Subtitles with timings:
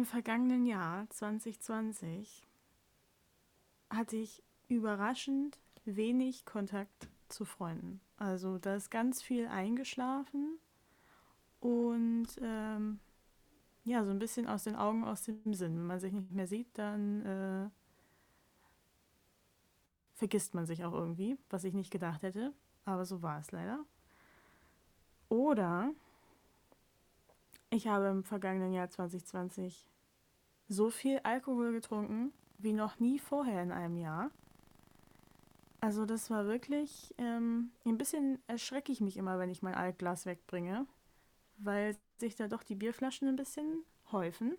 [0.00, 2.48] Im vergangenen Jahr 2020
[3.90, 8.00] hatte ich überraschend wenig Kontakt zu Freunden.
[8.16, 10.58] Also da ist ganz viel eingeschlafen
[11.60, 12.98] und ähm,
[13.84, 15.76] ja, so ein bisschen aus den Augen, aus dem Sinn.
[15.76, 17.70] Wenn man sich nicht mehr sieht, dann äh,
[20.14, 22.54] vergisst man sich auch irgendwie, was ich nicht gedacht hätte.
[22.86, 23.84] Aber so war es leider.
[25.28, 25.92] Oder
[27.70, 29.88] ich habe im vergangenen Jahr 2020
[30.68, 34.30] so viel Alkohol getrunken wie noch nie vorher in einem Jahr.
[35.80, 40.26] Also das war wirklich, ähm, ein bisschen erschrecke ich mich immer, wenn ich mein Altglas
[40.26, 40.86] wegbringe,
[41.56, 44.58] weil sich da doch die Bierflaschen ein bisschen häufen.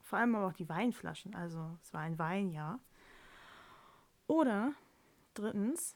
[0.00, 2.80] Vor allem aber auch die Weinflaschen, also es war ein Weinjahr.
[4.26, 4.72] Oder
[5.34, 5.94] drittens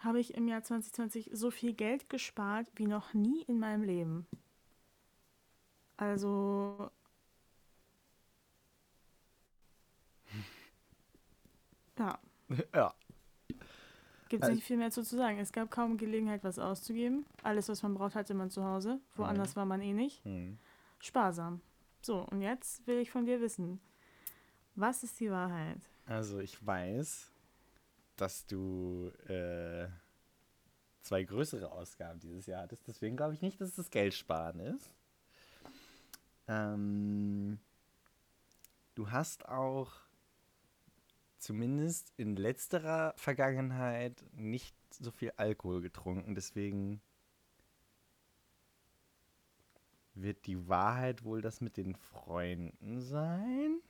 [0.00, 4.26] habe ich im Jahr 2020 so viel Geld gespart wie noch nie in meinem Leben.
[5.96, 6.90] Also
[11.98, 12.18] ja.
[12.74, 12.94] Ja.
[14.28, 15.38] Gibt es nicht viel mehr zu sagen.
[15.38, 17.26] Es gab kaum Gelegenheit, was auszugeben.
[17.42, 18.98] Alles, was man braucht, hatte man zu Hause.
[19.14, 20.24] Woanders war man eh nicht.
[20.24, 20.58] Hm.
[21.00, 21.60] Sparsam.
[22.00, 23.78] So, und jetzt will ich von dir wissen,
[24.74, 25.80] was ist die Wahrheit?
[26.06, 27.30] Also ich weiß,
[28.16, 29.88] dass du äh,
[31.02, 32.88] zwei größere Ausgaben dieses Jahr hattest.
[32.88, 34.94] Deswegen glaube ich nicht, dass es das Geld sparen ist.
[36.48, 37.58] Ähm,
[38.94, 39.92] du hast auch
[41.38, 46.34] zumindest in letzterer Vergangenheit nicht so viel Alkohol getrunken.
[46.34, 47.00] Deswegen
[50.14, 53.80] wird die Wahrheit wohl das mit den Freunden sein.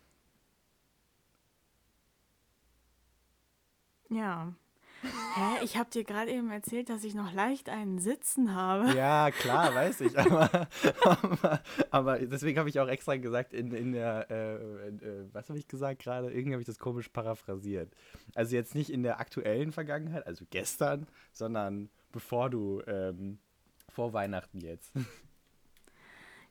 [4.08, 4.55] Ja.
[5.03, 8.95] Hä, ich habe dir gerade eben erzählt, dass ich noch leicht einen Sitzen habe.
[8.97, 10.17] Ja, klar, weiß ich.
[10.17, 10.69] Aber,
[11.05, 15.58] aber, aber deswegen habe ich auch extra gesagt, in, in der, äh, äh, was habe
[15.58, 16.30] ich gesagt gerade?
[16.33, 17.92] Irgendwie habe ich das komisch paraphrasiert.
[18.34, 23.39] Also jetzt nicht in der aktuellen Vergangenheit, also gestern, sondern bevor du, ähm,
[23.89, 24.92] vor Weihnachten jetzt.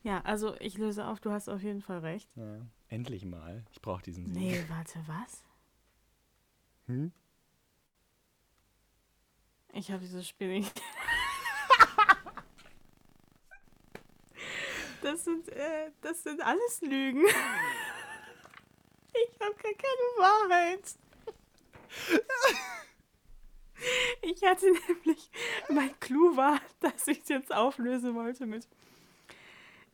[0.02, 2.28] Ja, also ich löse auf, du hast auf jeden Fall recht.
[2.36, 3.64] Ja, endlich mal.
[3.70, 4.36] Ich brauche diesen Sieg.
[4.36, 5.44] Nee, warte, was?
[6.86, 7.12] Hm?
[9.72, 10.82] Ich habe dieses Spiel nicht.
[15.02, 17.24] Das sind, äh, das sind alles Lügen.
[19.14, 20.94] Ich habe gar keine Wahrheit.
[24.22, 25.30] Ich hatte nämlich,
[25.68, 28.68] mein Clou war, dass ich es jetzt auflösen wollte mit,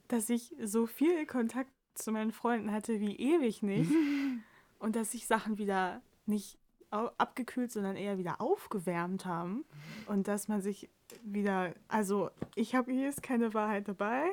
[0.09, 3.91] dass ich so viel Kontakt zu meinen Freunden hatte wie ewig nicht
[4.79, 6.59] und dass sich Sachen wieder nicht
[6.91, 9.65] abgekühlt, sondern eher wieder aufgewärmt haben
[10.07, 10.89] und dass man sich
[11.23, 14.25] wieder, also ich habe hier ist keine Wahrheit dabei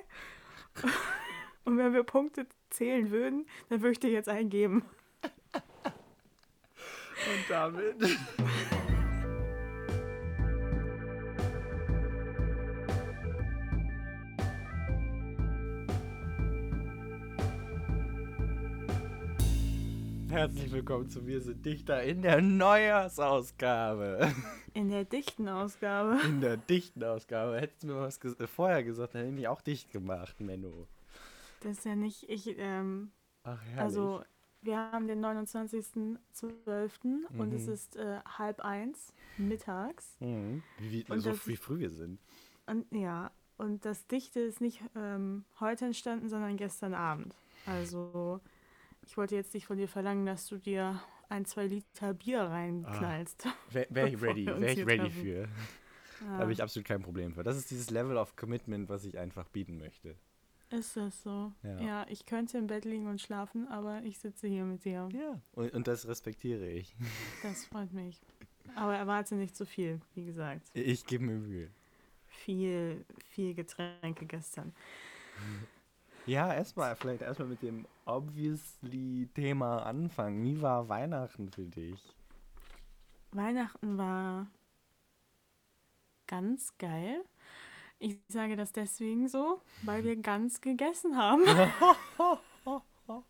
[1.65, 4.83] und wenn wir Punkte zählen würden, dann würde ich dir jetzt einen geben.
[7.25, 7.95] Und damit.
[20.35, 24.33] Herzlich willkommen zu Wir sind Dichter in der Neujahrsausgabe.
[24.73, 26.19] In der dichten Ausgabe.
[26.25, 27.57] In der dichten Ausgabe.
[27.61, 30.87] Hättest du mir was ges äh, vorher gesagt, dann hätte ich auch dicht gemacht, Menno.
[31.61, 33.11] Das ist ja nicht, ich, ähm,
[33.43, 33.79] Ach, herrlich.
[33.79, 34.23] also
[34.61, 36.17] wir haben den 29.12.
[37.37, 37.73] und es Mhm.
[37.73, 40.17] ist äh, halb eins mittags.
[40.19, 40.63] Mhm.
[40.79, 42.19] Wie, wie, Und so das- wie früh wir sind.
[42.65, 47.33] Und ja, und das Dichte ist nicht ähm, heute entstanden, sondern gestern Abend.
[47.65, 48.41] Also
[49.05, 53.47] ich wollte jetzt nicht von dir verlangen, dass du dir ein, zwei Liter Bier reinknallst.
[53.71, 55.21] Wäre wär ich ready, wäre ich ready treffen.
[55.21, 55.47] für.
[56.21, 57.43] Da Ja, habe ich absolut kein Problem für.
[57.43, 60.15] Das ist dieses Level of Commitment, was ich einfach bieten möchte.
[60.69, 61.51] ist das so?
[61.63, 61.79] Ja.
[61.81, 62.05] Ja.
[62.09, 65.09] ich könnte im Bett liegen und schlafen, aber ich sitze hier mit dir.
[65.13, 65.41] Ja.
[65.53, 66.95] Und, und das respektiere ich.
[67.43, 68.21] Das freut mich.
[68.75, 70.67] Aber erwarte nicht zu viel, wie gesagt.
[70.73, 71.69] Ich gebe mir Mühe.
[72.27, 74.73] Viel, viel Getränke gestern.
[76.25, 80.43] Ja, erstmal, vielleicht erstmal mit dem obviously Thema anfangen.
[80.43, 82.01] Wie war Weihnachten für dich?
[83.31, 84.47] Weihnachten war
[86.25, 87.23] ganz geil.
[87.99, 91.43] Ich sage das deswegen so, weil wir ganz gegessen haben.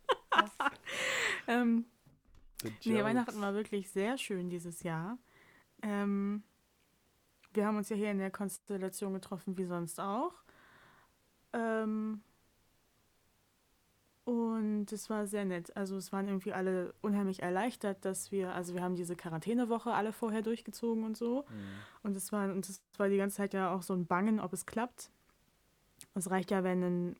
[1.46, 1.84] ähm,
[2.84, 3.04] nee.
[3.04, 5.18] Weihnachten war wirklich sehr schön dieses Jahr.
[5.82, 6.42] Ähm,
[7.52, 10.32] wir haben uns ja hier in der Konstellation getroffen, wie sonst auch.
[11.52, 12.22] Ähm,
[14.26, 15.76] und es war sehr nett.
[15.76, 20.12] Also es waren irgendwie alle unheimlich erleichtert, dass wir, also wir haben diese Quarantänewoche alle
[20.12, 21.44] vorher durchgezogen und so.
[21.48, 21.54] Mhm.
[22.02, 24.52] Und es war, und es war die ganze Zeit ja auch so ein Bangen, ob
[24.52, 25.12] es klappt.
[26.14, 27.16] Es reicht ja, wenn ein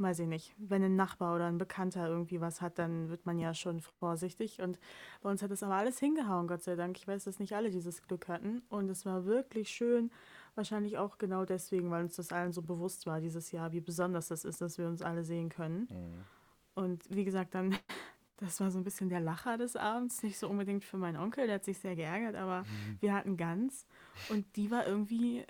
[0.00, 3.36] weiß ich nicht, wenn ein Nachbar oder ein Bekannter irgendwie was hat, dann wird man
[3.40, 4.60] ja schon vorsichtig.
[4.60, 4.78] Und
[5.22, 6.96] bei uns hat das aber alles hingehauen, Gott sei Dank.
[6.96, 8.62] Ich weiß, dass nicht alle dieses Glück hatten.
[8.68, 10.12] Und es war wirklich schön.
[10.54, 14.28] Wahrscheinlich auch genau deswegen, weil uns das allen so bewusst war dieses Jahr, wie besonders
[14.28, 15.88] das ist, dass wir uns alle sehen können.
[15.90, 16.37] Mhm.
[16.78, 17.76] Und wie gesagt, dann,
[18.36, 20.22] das war so ein bisschen der Lacher des Abends.
[20.22, 22.98] Nicht so unbedingt für meinen Onkel, der hat sich sehr geärgert, aber mhm.
[23.00, 23.86] wir hatten Gans.
[24.28, 25.44] Und die war irgendwie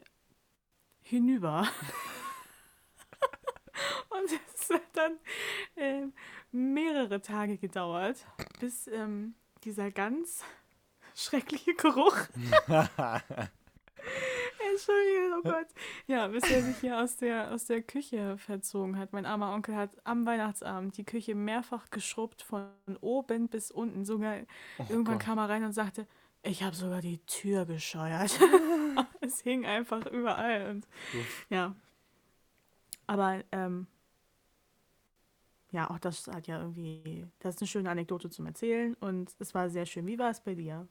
[1.02, 1.68] hinüber.
[4.08, 5.18] Und es hat dann
[5.76, 6.06] äh,
[6.50, 8.26] mehrere Tage gedauert,
[8.58, 9.34] bis ähm,
[9.64, 10.42] dieser ganz
[11.14, 12.16] schreckliche Geruch.
[14.78, 15.66] Entschuldigung, oh Gott.
[16.06, 19.12] Ja, bis er sich hier aus der, aus der Küche verzogen hat.
[19.12, 22.68] Mein armer Onkel hat am Weihnachtsabend die Küche mehrfach geschrubbt, von
[23.00, 24.04] oben bis unten.
[24.04, 24.36] Sogar
[24.78, 25.26] oh irgendwann Gott.
[25.26, 26.06] kam er rein und sagte,
[26.42, 28.38] ich habe sogar die Tür gescheuert.
[29.20, 30.70] es hing einfach überall.
[30.70, 30.86] Und,
[31.50, 31.74] ja.
[33.06, 33.86] Aber ähm,
[35.70, 39.54] ja, auch das hat ja irgendwie, das ist eine schöne Anekdote zum Erzählen und es
[39.54, 40.06] war sehr schön.
[40.06, 40.86] Wie war es bei dir?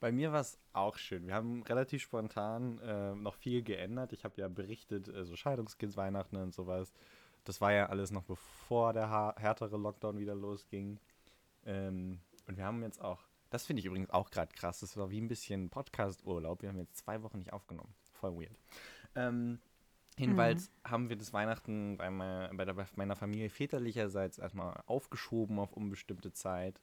[0.00, 1.26] Bei mir war es auch schön.
[1.26, 4.12] Wir haben relativ spontan äh, noch viel geändert.
[4.12, 6.92] Ich habe ja berichtet, äh, so Scheidungskind, Weihnachten und sowas.
[7.44, 11.00] Das war ja alles noch bevor der härtere Lockdown wieder losging.
[11.64, 15.10] Ähm, und wir haben jetzt auch, das finde ich übrigens auch gerade krass, das war
[15.10, 16.62] wie ein bisschen Podcast-Urlaub.
[16.62, 17.94] Wir haben jetzt zwei Wochen nicht aufgenommen.
[18.12, 18.58] Voll weird.
[19.16, 19.58] Ähm,
[20.18, 20.90] Jedenfalls mhm.
[20.90, 25.72] haben wir das Weihnachten bei, meiner, bei, der, bei meiner Familie väterlicherseits erstmal aufgeschoben auf
[25.72, 26.80] unbestimmte Zeit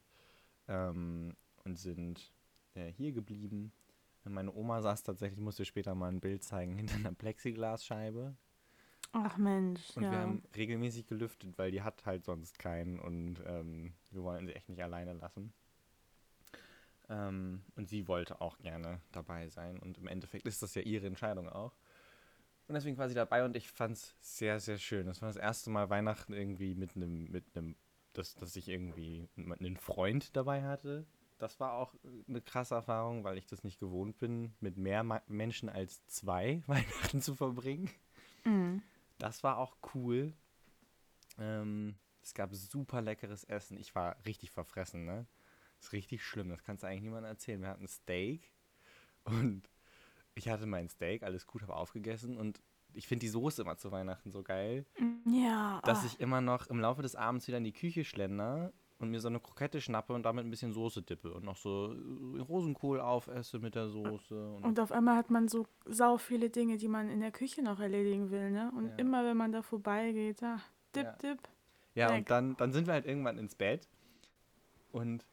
[0.68, 2.32] ähm, und sind
[2.76, 3.72] äh, hier geblieben.
[4.24, 8.36] Meine Oma saß tatsächlich, musste später mal ein Bild zeigen, hinter einer Plexiglasscheibe.
[9.12, 9.96] Ach Mensch.
[9.96, 10.10] Und ja.
[10.10, 14.54] wir haben regelmäßig gelüftet, weil die hat halt sonst keinen und ähm, wir wollen sie
[14.54, 15.52] echt nicht alleine lassen.
[17.08, 21.06] Ähm, und sie wollte auch gerne dabei sein und im Endeffekt ist das ja ihre
[21.06, 21.72] Entscheidung auch.
[22.68, 25.06] Und deswegen war sie dabei und ich fand es sehr, sehr schön.
[25.06, 27.76] Das war das erste Mal Weihnachten irgendwie mit einem, mit einem,
[28.12, 31.06] dass, dass ich irgendwie einen Freund dabei hatte.
[31.38, 31.94] Das war auch
[32.28, 36.62] eine krasse Erfahrung, weil ich das nicht gewohnt bin, mit mehr Ma Menschen als zwei
[36.66, 37.90] Weihnachten zu verbringen.
[38.44, 38.82] Mhm.
[39.18, 40.32] Das war auch cool.
[41.38, 43.78] Ähm, es gab super leckeres Essen.
[43.78, 45.26] Ich war richtig verfressen, ne?
[45.76, 46.48] Das ist richtig schlimm.
[46.48, 47.60] Das kannst du eigentlich niemandem erzählen.
[47.60, 48.52] Wir hatten Steak
[49.24, 49.68] und
[50.34, 52.60] ich hatte mein Steak, alles gut, habe aufgegessen und
[52.94, 54.86] ich finde die Soße immer zu Weihnachten so geil.
[55.26, 55.82] Ja.
[55.84, 56.06] Dass oh.
[56.06, 59.28] ich immer noch im Laufe des Abends wieder in die Küche schlender und mir so
[59.28, 63.58] eine Krokette schnappe und damit ein bisschen Soße dippe und noch so äh, Rosenkohl aufesse
[63.58, 64.54] mit der Soße.
[64.54, 67.62] Und, und auf einmal hat man so sau viele Dinge, die man in der Küche
[67.62, 68.72] noch erledigen will, ne?
[68.76, 68.94] Und ja.
[68.96, 70.60] immer wenn man da vorbeigeht, da
[70.94, 71.12] dip, ja.
[71.12, 71.38] dip.
[71.94, 72.18] Ja, weg.
[72.18, 73.88] und dann, dann sind wir halt irgendwann ins Bett
[74.92, 75.26] und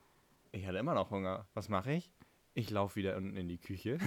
[0.52, 1.48] ich hatte immer noch Hunger.
[1.54, 2.12] Was mache ich?
[2.54, 3.98] Ich laufe wieder unten in die Küche.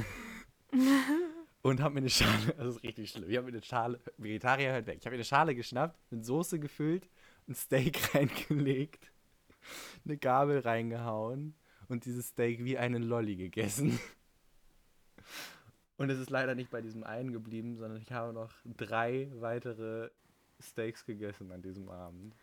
[1.63, 4.73] und habe mir eine Schale, das ist richtig schlimm, ich habe mir eine Schale, Vegetarier
[4.73, 7.09] hört weg, ich habe mir eine Schale geschnappt, mit Soße gefüllt,
[7.49, 9.11] ein Steak reingelegt,
[10.05, 11.55] eine Gabel reingehauen
[11.89, 13.99] und dieses Steak wie einen Lolli gegessen.
[15.97, 20.11] Und es ist leider nicht bei diesem einen geblieben, sondern ich habe noch drei weitere
[20.61, 22.35] Steaks gegessen an diesem Abend.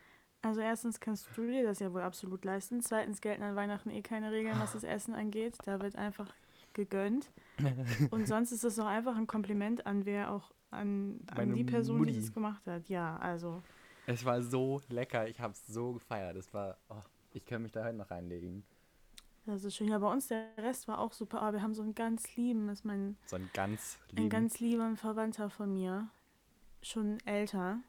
[0.41, 2.81] Also erstens kannst du dir das ja wohl absolut leisten.
[2.81, 5.57] Zweitens gelten an Weihnachten eh keine Regeln, was das Essen angeht.
[5.63, 6.33] Da wird einfach
[6.73, 7.31] gegönnt.
[8.11, 11.99] Und sonst ist es auch einfach ein Kompliment an wer auch an, an die Person,
[11.99, 12.13] Mutti.
[12.13, 12.89] die es gemacht hat.
[12.89, 13.61] Ja, also.
[14.05, 16.35] Es war so lecker, ich habe es so gefeiert.
[16.35, 17.01] Es war, oh,
[17.33, 18.63] ich kann mich da heute noch reinlegen.
[19.45, 19.89] Das ist schön.
[19.89, 21.42] Ja, bei uns der Rest war auch super.
[21.42, 23.18] Aber wir haben so einen ganz lieben, das ist mein.
[23.25, 24.23] So ein ganz lieben.
[24.23, 26.09] Ein ganz lieber Verwandter von mir.
[26.81, 27.80] Schon älter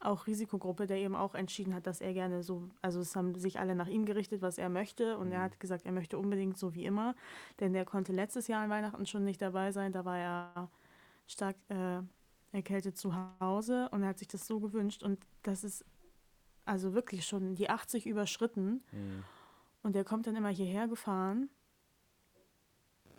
[0.00, 3.58] auch Risikogruppe, der eben auch entschieden hat, dass er gerne so, also es haben sich
[3.58, 5.16] alle nach ihm gerichtet, was er möchte.
[5.18, 5.34] Und mhm.
[5.34, 7.14] er hat gesagt, er möchte unbedingt so wie immer.
[7.60, 9.92] Denn der konnte letztes Jahr an Weihnachten schon nicht dabei sein.
[9.92, 10.70] Da war er
[11.26, 12.00] stark äh,
[12.56, 15.02] erkältet zu Hause und er hat sich das so gewünscht.
[15.02, 15.84] Und das ist
[16.64, 18.82] also wirklich schon die 80 überschritten.
[18.90, 19.24] Mhm.
[19.82, 21.48] Und der kommt dann immer hierher gefahren.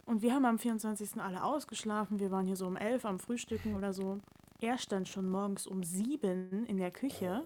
[0.06, 1.22] Und wir haben am 24.
[1.22, 2.20] alle ausgeschlafen.
[2.20, 4.20] Wir waren hier so um 11 am Frühstücken oder so.
[4.60, 7.44] Er stand schon morgens um sieben in der Küche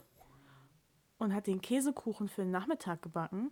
[1.17, 3.51] und hat den Käsekuchen für den Nachmittag gebacken.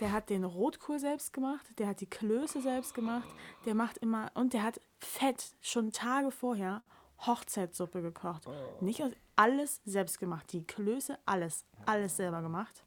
[0.00, 3.28] Der hat den Rotkohl selbst gemacht, der hat die Klöße selbst gemacht,
[3.66, 6.82] der macht immer und der hat Fett schon Tage vorher
[7.26, 8.46] Hochzeitssuppe gekocht.
[8.46, 8.84] Oh.
[8.84, 9.02] Nicht
[9.36, 12.84] alles selbst gemacht, die Klöße alles, alles selber gemacht.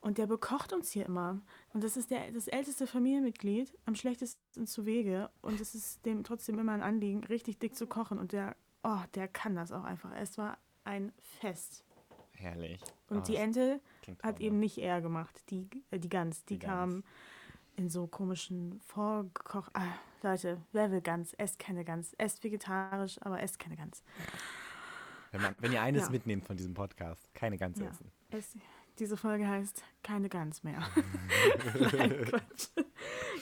[0.00, 1.40] Und der bekocht uns hier immer.
[1.74, 5.28] Und das ist der, das älteste Familienmitglied, am schlechtesten zu Wege.
[5.42, 8.18] Und es ist dem trotzdem immer ein Anliegen, richtig dick zu kochen.
[8.18, 10.12] Und der, oh, der kann das auch einfach.
[10.14, 11.84] Es war ein Fest.
[12.32, 12.80] Herrlich.
[13.10, 13.80] Und oh, die Ente
[14.22, 16.44] hat eben nicht er gemacht, die, äh, die Gans.
[16.44, 17.04] Die, die kam Gans.
[17.76, 19.72] in so komischen vorgekocht.
[19.74, 21.32] Ah, Leute, wer will Gans?
[21.34, 22.14] Esst keine Gans.
[22.14, 24.02] Esst vegetarisch, aber esst keine Gans.
[25.30, 26.10] Wenn, man, wenn ihr eines Ja.
[26.10, 27.86] mitnehmt von diesem Podcast, keine Gans Ja.
[27.88, 28.10] essen.
[28.30, 28.56] Es,
[28.98, 30.80] diese Folge heißt keine Gans mehr.
[31.92, 32.68] Nein, Quatsch.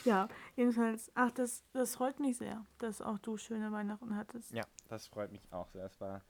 [0.05, 4.51] Ja, jedenfalls, ach, das, das freut mich sehr, dass auch du schöne Weihnachten hattest.
[4.51, 5.85] Ja, das freut mich auch sehr.
[5.85, 6.21] Es war,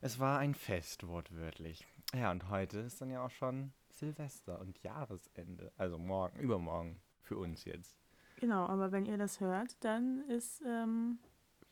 [0.00, 1.86] es war ein Fest, wortwörtlich.
[2.14, 5.70] Ja, und heute ist dann ja auch schon Silvester und Jahresende.
[5.76, 7.96] Also morgen, übermorgen für uns jetzt.
[8.38, 11.18] Genau, aber wenn ihr das hört, dann ist ähm,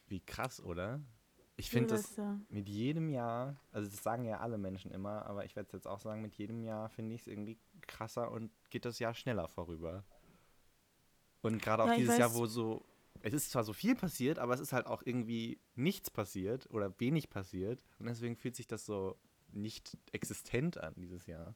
[0.08, 1.00] Wie krass, oder?
[1.58, 5.56] Ich finde das mit jedem Jahr, also das sagen ja alle Menschen immer, aber ich
[5.56, 8.84] werde es jetzt auch sagen, mit jedem Jahr finde ich es irgendwie krasser und geht
[8.84, 10.04] das Jahr schneller vorüber.
[11.40, 12.84] Und gerade auch Ja, dieses Jahr, weiß- wo so,
[13.22, 16.98] es ist zwar so viel passiert, aber es ist halt auch irgendwie nichts passiert oder
[17.00, 19.16] wenig passiert und deswegen fühlt sich das so
[19.52, 21.54] nicht existent an dieses Jahr.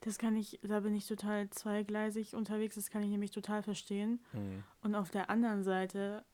[0.00, 4.20] Das kann ich, da bin ich total zweigleisig unterwegs, das kann ich nämlich total verstehen.
[4.32, 4.64] Hm.
[4.82, 6.24] Und auf der anderen Seite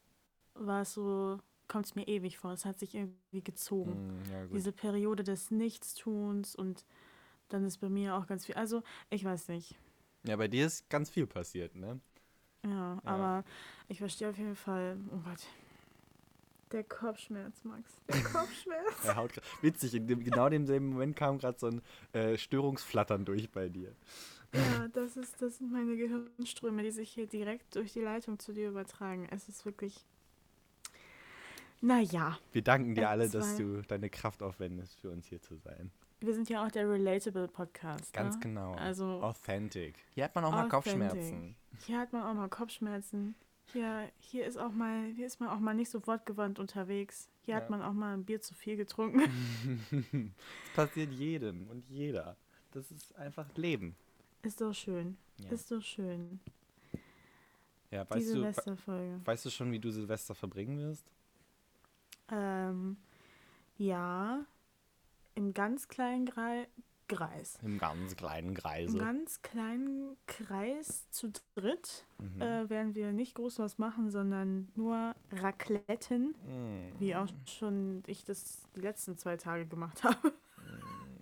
[0.55, 3.93] war es so, kommt es mir ewig vor, es hat sich irgendwie gezogen.
[4.25, 4.47] Hm, ja.
[4.47, 6.85] Diese Periode des Nichtstuns und
[7.49, 8.55] dann ist bei mir auch ganz viel.
[8.55, 9.75] Also, ich weiß nicht.
[10.25, 12.01] ja, bei dir ist ganz viel passiert, ne?
[12.65, 13.01] Ja, Ja.
[13.05, 13.45] aber
[13.89, 14.97] ich verstehe auf jeden Fall.
[15.13, 15.45] Oh Gott.
[16.73, 17.93] Der Kopfschmerz, Max.
[18.09, 19.05] Der Kopfschmerz.
[19.05, 19.33] Er haut
[19.63, 21.83] witzig, in dem, genau demselben Moment kam gerade so ein
[22.13, 23.93] äh, Störungsflattern durch bei dir.
[24.53, 28.53] ja, das, ist, das sind meine Gehirnströme, die sich hier direkt durch die Leitung zu
[28.53, 29.29] dir übertragen.
[29.31, 30.05] Es ist wirklich.
[31.81, 35.91] Naja, Wir danken dir alle, dass du deine Kraft aufwendest, für uns hier zu sein.
[36.21, 38.13] wir sind ja auch der Relatable Podcast.
[38.13, 38.41] Ganz ne?
[38.41, 38.73] genau.
[38.75, 39.95] Also, Authentic.
[40.15, 40.69] Hier hat man auch mal.
[40.69, 41.55] Kopfschmerzen.
[41.85, 43.37] hier hat man auch mal Kopfschmerzen.
[43.73, 47.29] Hier, hier ist auch mal, hier ist man auch mal nicht so wortgewandt unterwegs.
[47.43, 47.61] Hier Ja.
[47.61, 49.21] hat man auch mal ein Bier zu viel getrunken.
[50.77, 52.37] Das passiert jedem und jeder.
[52.73, 53.97] Das ist einfach Leben.
[54.43, 55.17] Ist doch schön.
[55.39, 56.41] Ja, Ist doch schön.
[57.91, 59.21] ja Die weißt, du, we- Silvesterfolge.
[59.25, 61.11] weißt du schon, wie du Silvester verbringen wirst?
[62.31, 62.97] Ähm,
[63.79, 64.45] ja,
[65.35, 66.69] im ganz kleinen Grei
[67.09, 67.59] Kreis.
[67.63, 68.99] Im ganz kleinen Im Kreise.
[68.99, 72.41] ganz kleinen Kreis zu dritt Mhm.
[72.41, 76.99] äh, werden wir nicht groß was machen, sondern nur Racletten, Mm.
[77.01, 80.33] wie auch schon ich das die letzten zwei Tage gemacht habe.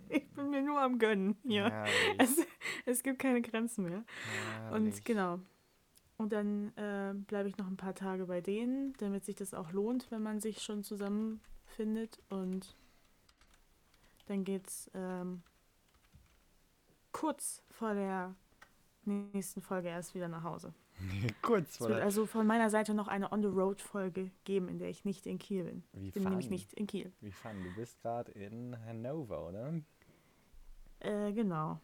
[0.09, 1.85] Ich bin mir nur am Gönnen hier.
[2.17, 2.37] Es,
[2.85, 4.03] es gibt keine Grenzen mehr.
[4.69, 4.93] herrlich.
[4.95, 5.39] Und genau.
[6.17, 9.71] Und dann äh, bleibe ich noch ein paar Tage bei denen, damit sich das auch
[9.73, 12.21] lohnt, wenn man sich schon zusammenfindet.
[12.29, 12.75] Und
[14.27, 15.41] dann geht's ähm,
[17.19, 18.35] kurz vor der
[19.05, 20.73] nächsten Folge erst wieder nach Hause.
[21.41, 22.05] Kurz Es vor wird der...
[22.05, 25.83] also von meiner Seite noch eine On-the-Road-Folge geben, in der ich nicht in Kiel bin.
[25.93, 26.53] Wie Ich bin nämlich fun.
[26.53, 27.11] nicht in Kiel.
[27.21, 27.51] Wie fun.
[27.63, 29.73] Du bist gerade in Hannover, oder?
[30.99, 31.79] Äh, genau.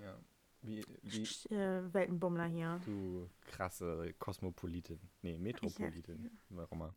[0.00, 0.16] Ja.
[0.62, 2.80] Wie, wie Sch- Äh, Weltenbummler hier.
[2.86, 5.00] du krasse Kosmopolitin.
[5.22, 6.30] Nee, Metropolitin.
[6.48, 6.94] Warum auch immer.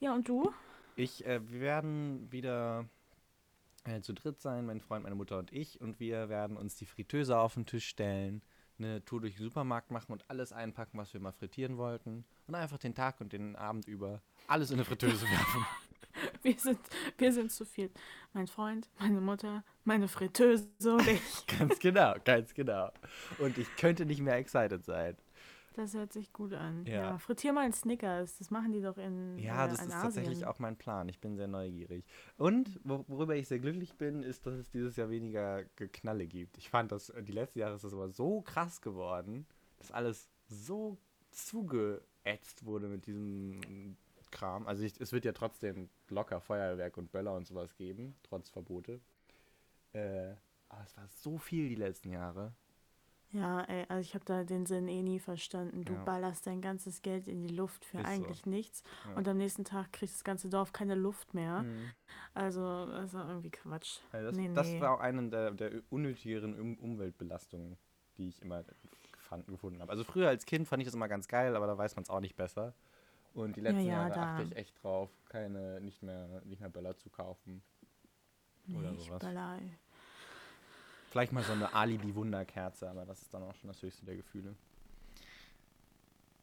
[0.00, 0.50] Ja, und du?
[0.96, 2.88] Ich, äh, wir werden wieder
[3.84, 5.80] äh, zu dritt sein, mein Freund, meine Mutter und ich.
[5.80, 8.42] Und wir werden uns die Fritteuse auf den Tisch stellen,
[8.78, 12.24] eine Tour durch den Supermarkt machen und alles einpacken, was wir mal frittieren wollten.
[12.46, 15.66] Und einfach den Tag und den Abend über alles in eine Fritteuse werfen.
[16.42, 16.78] Wir sind,
[17.16, 17.90] wir sind zu viel.
[18.34, 21.46] Mein Freund, meine Mutter, meine Fritteuse und ich.
[21.58, 22.90] ganz genau, ganz genau.
[23.38, 25.16] Und ich könnte nicht mehr excited sein.
[25.74, 26.84] Das hört sich gut an.
[26.86, 26.92] Ja.
[26.92, 27.18] Ja.
[27.18, 28.38] frittier mal einen Snickers.
[28.38, 30.02] Das machen die doch in Ja, äh, das in ist Asien.
[30.02, 31.08] tatsächlich auch mein Plan.
[31.08, 32.04] Ich bin sehr neugierig.
[32.36, 36.58] Und wo- worüber ich sehr glücklich bin, ist, dass es dieses Jahr weniger Geknalle gibt.
[36.58, 39.46] Ich fand, dass äh, die letzten Jahre ist das aber so krass geworden,
[39.78, 40.98] dass alles so
[41.30, 43.96] zugeätzt wurde mit diesem
[44.30, 44.66] Kram.
[44.66, 49.00] Also ich, es wird ja trotzdem locker Feuerwerk und Böller und sowas geben, trotz Verbote.
[49.92, 50.34] Äh,
[50.68, 52.54] aber es war so viel die letzten Jahre.
[53.32, 55.84] Ja, ey, also ich habe da den Sinn eh nie verstanden.
[55.86, 56.04] Du Ja.
[56.04, 58.12] ballerst dein ganzes Geld in die Luft für Ist so.
[58.12, 58.82] eigentlich nichts.
[59.08, 59.14] Ja.
[59.16, 61.62] Und am nächsten Tag kriegt das ganze Dorf keine Luft mehr.
[61.62, 61.90] Mhm.
[62.34, 64.00] Also, das ist auch irgendwie Quatsch.
[64.12, 64.80] Also das, Nee, das nee.
[64.80, 67.78] war auch eine der, der unnötigeren um Umweltbelastungen,
[68.18, 68.64] die ich immer
[69.12, 69.90] gefand, gefunden habe.
[69.90, 72.10] Also früher als Kind fand ich das immer ganz geil, aber da weiß man es
[72.10, 72.74] auch nicht besser.
[73.32, 76.68] Und die letzten ja, Jahre da- achte ich echt drauf, keine, nicht mehr, nicht mehr
[76.68, 77.62] Böller zu kaufen.
[78.76, 79.20] Oder Nee, ich sowas.
[79.22, 79.72] baller, ey.
[81.12, 84.54] Vielleicht mal so eine Alibi-Wunderkerze, aber das ist dann auch schon das höchste der Gefühle.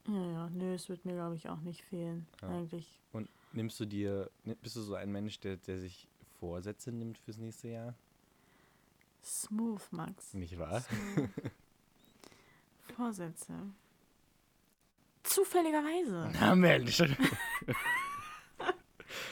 [0.07, 2.27] Ja, ja, nö, es wird mir, glaube ich, auch nicht fehlen.
[2.43, 2.49] Ja.
[2.49, 3.01] Eigentlich.
[3.11, 4.29] Und nimmst du dir,
[4.61, 6.07] bist du so ein Mensch, der, der sich
[6.39, 7.95] Vorsätze nimmt fürs nächste Jahr?
[9.23, 10.35] Smooth, Max.
[10.35, 10.81] Nicht wahr?
[10.81, 11.29] Smooth.
[12.95, 13.53] Vorsätze.
[15.23, 16.31] Zufälligerweise.
[16.39, 16.99] Na Mensch.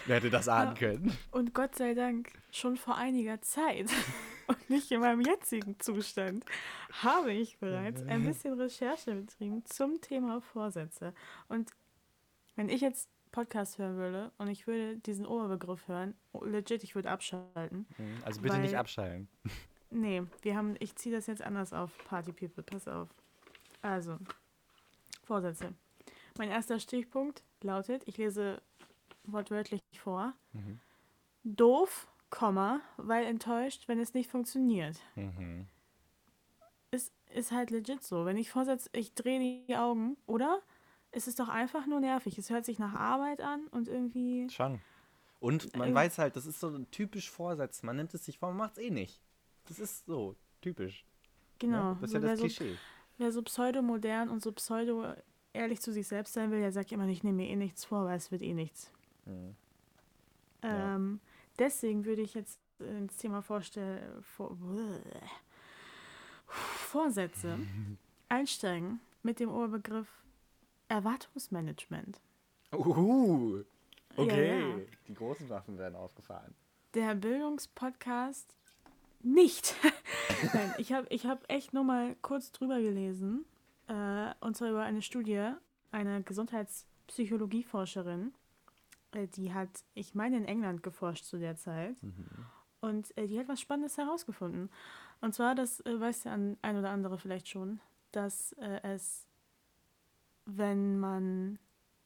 [0.07, 1.15] Wer hätte das ahnen können?
[1.29, 3.91] Und Gott sei Dank schon vor einiger Zeit
[4.47, 6.45] und nicht in meinem jetzigen Zustand
[7.03, 11.13] habe ich bereits ein bisschen Recherche betrieben zum Thema Vorsätze.
[11.47, 11.71] Und
[12.55, 16.95] wenn ich jetzt Podcast hören würde und ich würde diesen Oberbegriff hören, oh, legit, ich
[16.95, 17.85] würde abschalten.
[17.97, 18.17] Mhm.
[18.25, 19.27] Also bitte nicht Weil- abschalten.
[19.89, 23.07] Nee, wir haben, ich ziehe das jetzt anders auf, Party People, pass auf.
[23.81, 24.17] Also,
[25.23, 25.73] Vorsätze.
[26.37, 28.61] Mein erster Stichpunkt lautet, ich lese
[29.23, 30.81] wortwörtlich vor, Mhm.
[31.45, 34.97] doof, Komma, weil enttäuscht, wenn es nicht funktioniert.
[35.15, 35.65] Mhm.
[36.91, 38.25] Ist, ist halt legit so.
[38.25, 40.61] Wenn ich vorsetze, ich drehe die Augen, oder?
[41.11, 42.37] Es ist doch einfach nur nervig.
[42.37, 44.49] Es hört sich nach Arbeit an und irgendwie.
[44.49, 44.81] Schon.
[45.39, 47.83] Und man Äh, weiß halt, das ist so ein typisch Vorsatz.
[47.83, 49.21] Man nimmt es sich vor, man macht es eh nicht.
[49.65, 51.05] Das ist so typisch.
[51.59, 51.93] Genau.
[51.93, 51.97] Ne?
[52.01, 52.77] Das ist so, ja wer, das so, Klischee.
[53.17, 55.13] wer so pseudo-modern und so pseudo
[55.53, 58.05] ehrlich zu sich selbst sein will, der sagt immer, ich nehme mir eh nichts vor,
[58.05, 58.91] weil es wird eh nichts.
[59.25, 59.55] Mhm.
[60.63, 60.95] Ja.
[60.95, 61.19] Ähm,
[61.59, 64.57] deswegen würde ich jetzt ins Thema vorstellen, vor,
[66.47, 67.59] Vorsätze
[68.29, 70.07] einsteigen mit dem Oberbegriff
[70.87, 72.21] Erwartungsmanagement.
[72.73, 73.63] Uhu.
[74.15, 74.59] Okay.
[74.59, 74.75] Ja, ja.
[75.07, 76.55] Die großen Waffen werden aufgefahren.
[76.93, 78.55] Der Bildungspodcast
[79.21, 79.75] nicht.
[80.53, 83.45] Nein, ich habe ich hab echt nur mal kurz drüber gelesen.
[83.87, 85.51] Äh, und zwar über eine Studie
[85.91, 88.33] einer Gesundheitspsychologieforscherin.
[89.11, 91.97] Äh, die hat, ich meine, in England geforscht zu der Zeit.
[92.79, 94.69] Und äh, die hat was Spannendes herausgefunden.
[95.21, 97.79] Und zwar, das äh, weiß der an, ein oder andere vielleicht schon,
[98.11, 99.27] dass äh, es,
[100.45, 101.59] wenn man,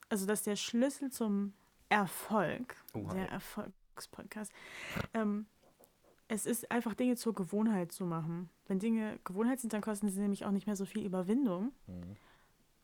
[0.09, 1.53] also dass der Schlüssel zum
[1.89, 3.13] Erfolg, Oha.
[3.13, 4.51] der Erfolgspodcast,
[5.13, 5.45] ähm,
[6.29, 8.49] es ist einfach Dinge zur Gewohnheit zu machen.
[8.67, 11.73] Wenn Dinge Gewohnheit sind, dann kosten sie nämlich auch nicht mehr so viel Überwindung.
[11.87, 12.15] Mhm.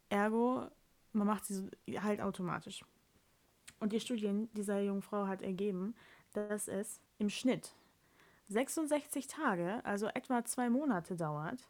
[0.09, 0.67] Ergo,
[1.13, 1.69] man macht sie
[2.01, 2.83] halt automatisch.
[3.79, 5.95] Und die Studie dieser jungen Frau hat ergeben,
[6.33, 7.73] dass es im Schnitt
[8.49, 11.67] 66 Tage, also etwa zwei Monate dauert,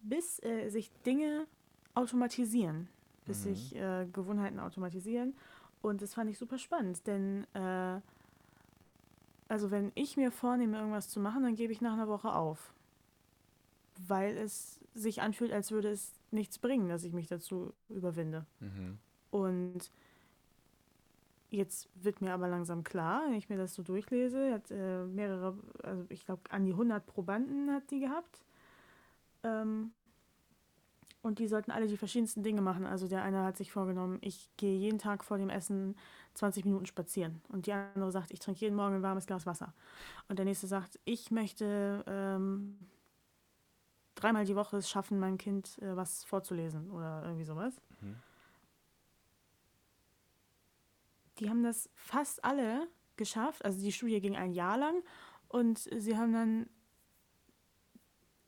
[0.00, 1.46] bis äh, sich Dinge
[1.94, 2.88] automatisieren,
[3.26, 3.54] bis Mhm.
[3.54, 5.34] sich äh, Gewohnheiten automatisieren.
[5.82, 8.00] Und das fand ich super spannend, denn äh,
[9.48, 12.72] also wenn ich mir vornehme, irgendwas zu machen, dann gebe ich nach einer Woche auf.
[14.06, 18.46] Weil es sich anfühlt, als würde es nichts bringen, dass ich mich dazu überwinde.
[18.60, 18.98] Mhm.
[19.30, 19.90] Und
[21.50, 25.56] jetzt wird mir aber langsam klar, wenn ich mir das so durchlese, hat äh, mehrere,
[25.82, 28.44] also ich glaube an die 100 Probanden hat die gehabt.
[29.42, 29.92] Ähm,
[31.22, 32.86] und die sollten alle die verschiedensten Dinge machen.
[32.86, 35.96] Also der eine hat sich vorgenommen, ich gehe jeden Tag vor dem Essen
[36.34, 37.42] 20 Minuten spazieren.
[37.48, 39.74] Und die andere sagt, ich trinke jeden Morgen ein warmes Glas Wasser.
[40.28, 42.78] Und der nächste sagt, ich möchte ähm,
[44.14, 47.80] dreimal die Woche es schaffen, meinem Kind äh, was vorzulesen oder irgendwie sowas.
[48.00, 48.16] Mhm.
[51.40, 53.64] Die haben das fast alle geschafft.
[53.64, 55.02] Also die Studie ging ein Jahr lang
[55.48, 56.68] und sie haben dann,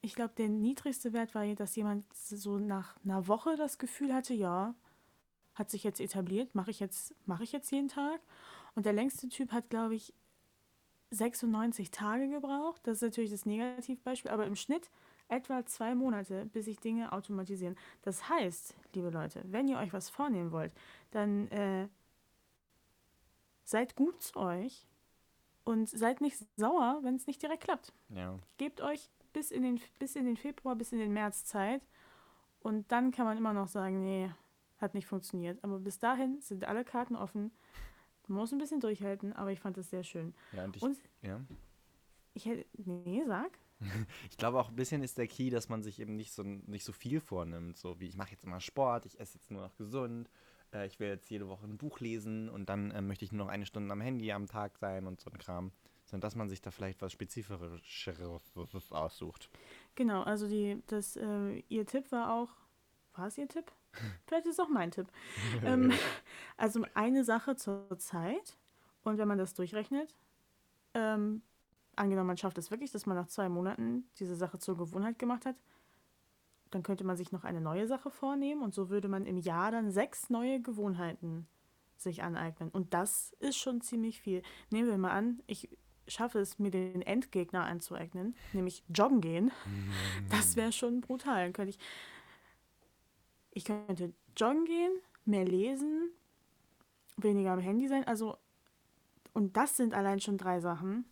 [0.03, 4.35] ich glaube, der niedrigste Wert war, dass jemand so nach einer Woche das Gefühl hatte,
[4.35, 4.75] ja,
[5.55, 8.21] hat sich jetzt etabliert, mache ich jetzt, mache ich jetzt jeden Tag.
[8.75, 10.15] Und der längste Typ hat, glaube ich,
[11.11, 12.81] 96 Tage gebraucht.
[12.85, 14.91] Das ist natürlich das Negativbeispiel, aber im Schnitt
[15.29, 17.77] etwa zwei Monate, bis sich Dinge automatisieren.
[18.03, 20.73] Das heißt, liebe Leute, wenn ihr euch was vornehmen wollt,
[21.11, 21.89] dann äh,
[23.73, 24.87] seid gut zu euch
[25.65, 27.93] und seid nicht sauer, wenn es nicht direkt klappt.
[28.11, 28.39] Ja.
[28.59, 31.83] Gebt euch bis in, den, bis in den Februar, bis in den März Zeit
[32.61, 34.31] und dann kann man immer noch sagen, nee,
[34.79, 35.63] hat nicht funktioniert.
[35.65, 37.51] Aber bis dahin sind alle Karten offen.
[38.29, 40.35] Man muss ein bisschen durchhalten, aber ich fand es sehr schön.
[40.53, 41.41] ja, und ich, Und ja.
[42.35, 43.59] ich hätte, nee, sag.
[44.31, 46.85] ich glaube auch ein bisschen ist der Key, dass man sich eben nicht so, nicht
[46.85, 47.77] so viel vornimmt.
[47.77, 50.31] So wie ich mache jetzt immer Sport, ich esse jetzt nur noch gesund,
[50.73, 53.47] äh, ich will jetzt jede Woche ein Buch lesen und dann äh, möchte ich nur
[53.47, 55.73] noch eine Stunde am Handy am Tag sein und so ein Kram.
[56.05, 59.49] Sondern dass man sich da vielleicht was Spezifischeres aussucht.
[59.95, 62.51] Genau, also die, das, äh, ihr Tipp war auch,
[63.15, 63.71] war es ihr Tipp?
[64.27, 65.07] Vielleicht ist es auch mein Tipp.
[65.65, 65.93] ähm,
[66.57, 68.57] also eine Sache zur Zeit
[69.05, 70.15] und wenn man das durchrechnet,
[70.95, 71.43] ähm,
[71.95, 75.47] angenommen man schafft es wirklich, dass man nach zwei Monaten diese Sache zur Gewohnheit gemacht
[75.47, 75.57] hat,
[76.75, 79.71] dann könnte man sich noch eine neue Sache vornehmen und so würde man im Jahr
[79.71, 81.47] dann sechs neue Gewohnheiten
[81.97, 82.71] sich aneignen.
[82.71, 84.43] Und das ist schon ziemlich viel.
[84.71, 85.69] Nehmen wir mal an, ich
[86.09, 89.53] schaffe es, mir den Endgegner anzueignen, nämlich joggen gehen.
[90.31, 91.45] Das wäre schon brutal.
[91.45, 91.79] Dann könnte ich,
[93.53, 94.93] ich könnte joggen gehen,
[95.25, 96.11] mehr lesen,
[97.17, 98.05] weniger am Handy sein.
[98.07, 98.37] Also,
[99.33, 101.05] und das sind allein schon drei Sachen,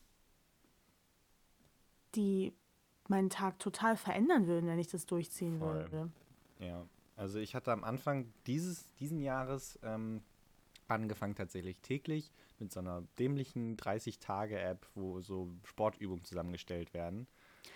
[2.14, 2.52] die
[3.10, 5.74] meinen Tag total verändern würden, wenn ich das durchziehen Voll.
[5.74, 6.10] würde.
[6.60, 10.22] Ja, also ich hatte am Anfang dieses diesen Jahres ähm,
[10.88, 17.26] angefangen tatsächlich täglich mit so einer dämlichen 30-Tage-App, wo so Sportübungen zusammengestellt werden.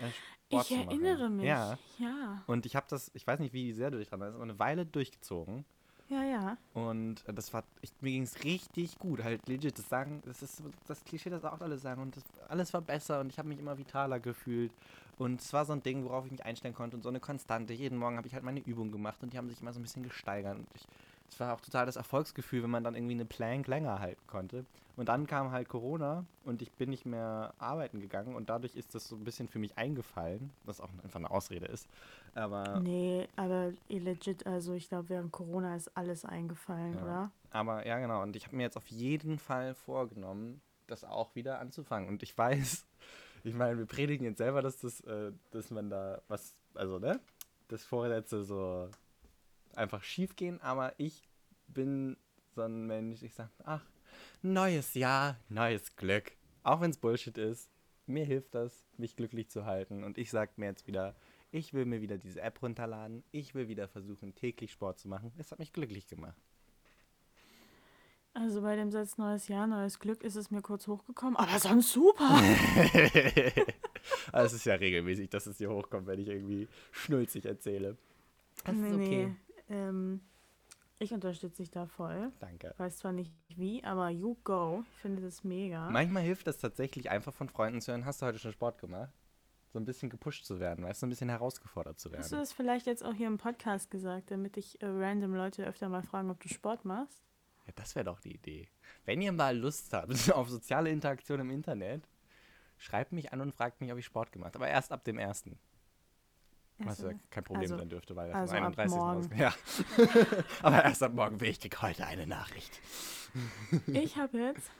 [0.01, 0.11] äh,
[0.47, 1.47] Sport Ich erinnere mich.
[1.47, 2.43] Ja, ja.
[2.47, 4.59] und ich habe das, ich weiß nicht, wie sehr du dich dran erinnerst, aber eine
[4.59, 5.65] Weile durchgezogen.
[6.09, 6.59] Ja, ja.
[6.75, 9.23] Und das war, ich, mir ging es richtig gut.
[9.25, 12.03] Halt legit, das sagen, das ist das Klischee, das auch alle sagen.
[12.03, 14.73] Und das, alles war besser und ich habe mich immer vitaler gefühlt.
[15.17, 17.73] Und es war so ein Ding, worauf ich mich einstellen konnte und so eine Konstante.
[17.73, 19.83] Jeden Morgen habe ich halt meine Übungen gemacht und die haben sich immer so ein
[19.83, 20.59] bisschen gesteigert.
[20.59, 20.83] Und ich,
[21.29, 24.65] es war auch total das Erfolgsgefühl, wenn man dann irgendwie eine Plank länger halten konnte.
[24.97, 28.95] Und dann kam halt Corona und ich bin nicht mehr arbeiten gegangen und dadurch ist
[28.95, 31.89] das so ein bisschen für mich eingefallen, was auch einfach eine Ausrede ist.
[32.35, 37.03] Aber, Nee, aber legit, also ich glaube, während Corona ist alles eingefallen, Ja.
[37.03, 37.31] oder?
[37.51, 38.23] aber ja, genau.
[38.23, 42.09] Und ich habe mir jetzt auf jeden Fall vorgenommen, das auch wieder anzufangen.
[42.09, 42.87] Und ich weiß,
[43.45, 47.19] ich meine, wir predigen jetzt selber, dass das, äh, dass man da was, also, ne?
[47.67, 48.89] Das Vorsätze so
[49.77, 51.29] einfach schief gehen, aber ich
[51.67, 52.17] bin
[52.55, 53.85] so ein Mensch, ich sage, ach,
[54.43, 56.33] neues Jahr, neues Glück.
[56.63, 57.71] Auch wenn es Bullshit ist,
[58.07, 60.05] mir hilft das, mich glücklich zu halten.
[60.05, 61.15] Und ich sage mir jetzt wieder,
[61.51, 63.25] ich will mir wieder diese App runterladen.
[63.33, 65.33] Ich will wieder versuchen, täglich Sport zu machen.
[65.39, 66.41] Es hat mich glücklich gemacht.
[68.37, 71.93] Also bei dem Satz neues Jahr, neues Glück ist es mir kurz hochgekommen, aber sonst
[71.93, 72.43] super.
[74.33, 77.97] Aber es ist ja regelmäßig, dass es hier hochkommt, wenn ich irgendwie schnulzig erzähle.
[78.65, 79.27] Das nee, ist okay.
[79.27, 79.37] nee.
[79.69, 80.21] Ähm,
[80.99, 82.33] ich unterstütze dich da voll.
[82.39, 82.75] Danke.
[82.79, 84.85] Weiß zwar nicht wie, aber you go.
[84.95, 85.91] Ich finde das mega.
[85.91, 89.13] Manchmal hilft es tatsächlich einfach von Freunden zu hören, hast du heute schon Sport gemacht?
[89.73, 92.43] So ein bisschen gepusht zu werden, weißt du, ein bisschen herausgefordert zu Hast du werden.
[92.43, 96.03] das vielleicht jetzt auch hier im Podcast gesagt, damit ich äh, random Leute öfter mal
[96.03, 97.25] fragen, ob du Sport machst?
[97.67, 98.69] Ja, das wäre doch die Idee.
[99.05, 102.09] Wenn ihr mal Lust habt auf soziale Interaktion im Internet,
[102.79, 104.65] schreibt mich an und fragt mich, ob ich Sport gemacht habe.
[104.65, 105.59] Aber erst ab dem ersten.
[106.79, 108.99] Was ja Also, kein Problem also- sein dürfte, weil er also am ab 31.
[108.99, 109.37] morgen.
[109.39, 109.55] Ja.
[110.63, 112.81] Aber erst ab morgen will ich krieg heute eine Nachricht.
[113.87, 114.71] ich habe jetzt,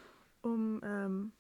[0.43, 1.33] um ähm,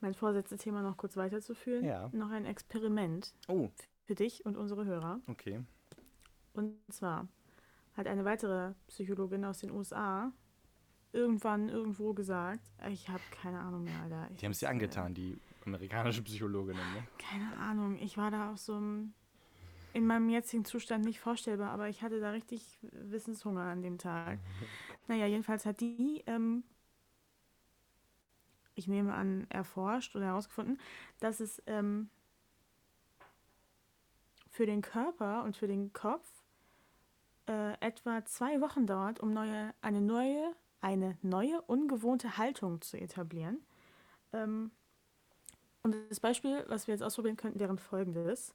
[0.00, 2.08] mein Vorsätze-Thema noch kurz weiterzuführen, Ja.
[2.12, 3.70] noch ein Experiment Oh,
[4.04, 5.20] für dich und unsere Hörer.
[5.28, 5.60] okay.
[6.52, 7.26] Und zwar
[7.96, 10.32] hat eine weitere Psychologin aus den USA
[11.12, 14.28] irgendwann irgendwo gesagt, ich habe keine Ahnung mehr, Alter.
[14.32, 17.06] Ich Die haben es dir äh, angetan, die amerikanischen Psychologinnen, ne?
[17.18, 19.14] Keine Ahnung, ich war da auf so einem,
[19.94, 24.40] in meinem jetzigen Zustand nicht vorstellbar, aber ich hatte da richtig Wissenshunger an dem Tag.
[25.06, 26.64] naja, jedenfalls hat die, ähm,
[28.74, 30.78] ich nehme an, erforscht oder herausgefunden,
[31.20, 32.10] dass es ähm,
[34.50, 36.28] für den Körper und für den Kopf
[37.46, 43.64] äh, etwa zwei Wochen dauert, um neue, eine neue, eine neue, ungewohnte Haltung zu etablieren.
[44.32, 44.72] Ähm,
[45.82, 48.54] und das Beispiel, was wir jetzt ausprobieren könnten, wäre folgendes.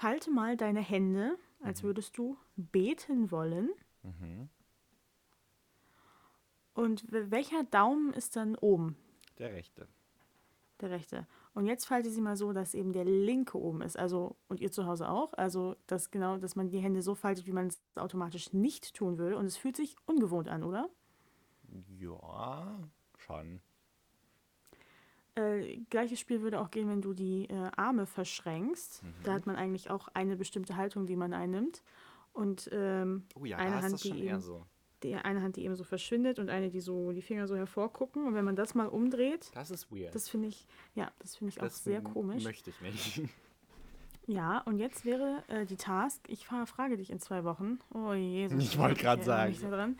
[0.00, 3.68] Falte mal deine Hände, als würdest du beten wollen.
[4.02, 4.48] Mhm.
[6.72, 8.96] Und welcher Daumen ist dann oben?
[9.38, 9.86] Der rechte.
[10.80, 11.26] Der rechte.
[11.52, 13.98] Und jetzt falte sie mal so, dass eben der linke oben ist.
[13.98, 15.34] Also, und ihr zu Hause auch.
[15.34, 19.18] Also, dass genau, dass man die Hände so faltet, wie man es automatisch nicht tun
[19.18, 19.36] würde.
[19.36, 20.88] Und es fühlt sich ungewohnt an, oder?
[21.98, 23.60] Ja, schon.
[25.40, 29.02] Äh, gleiches Spiel würde auch gehen, wenn du die äh, Arme verschränkst.
[29.24, 31.82] Da hat man eigentlich auch eine bestimmte Haltung, die man einnimmt.
[32.32, 34.64] Und ähm, Oh ja, Eine da ist Hand, das die schon eben- eher so.
[35.02, 38.26] die eine Hand, die eben so verschwindet und eine, die so die Finger so hervorgucken.
[38.26, 40.14] Und wenn man das mal umdreht, Das ist weird.
[40.14, 42.44] das finde ich, ja, das finde ich auch Das sehr m- komisch.
[42.44, 43.22] Möchte ich nicht.
[44.26, 47.80] Ja, und jetzt wäre äh, die Task, ich frage dich in zwei Wochen.
[47.92, 48.62] Oh Jesus.
[48.62, 49.50] Ich wollte erinnere sagen.
[49.50, 49.98] mich da dran.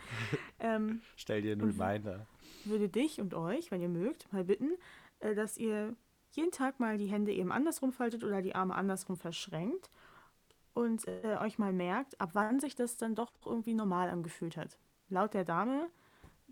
[0.59, 2.27] Ähm, Stell dir einen Reminder.
[2.63, 4.69] würde dich und euch, wenn ihr mögt, mal bitten,
[5.21, 5.95] dass ihr
[6.31, 9.89] jeden Tag mal die Hände eben andersrum faltet oder die Arme andersrum verschränkt
[10.73, 14.77] und äh, euch mal merkt, ab wann sich das dann doch irgendwie normal angefühlt hat.
[15.09, 15.89] Laut der Dame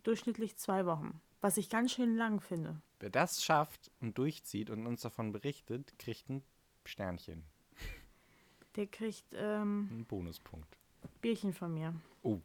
[0.04, 2.82] durchschnittlich zwei Wochen, was ich ganz schön lang finde.
[3.00, 6.44] Wer das schafft und durchzieht und uns davon berichtet, kriegt ein
[6.84, 7.44] Sternchen.
[8.76, 10.78] Der kriegt ähm, Einen Bonuspunkt.
[11.22, 11.94] Bierchen von mir.
[12.22, 12.40] Oh.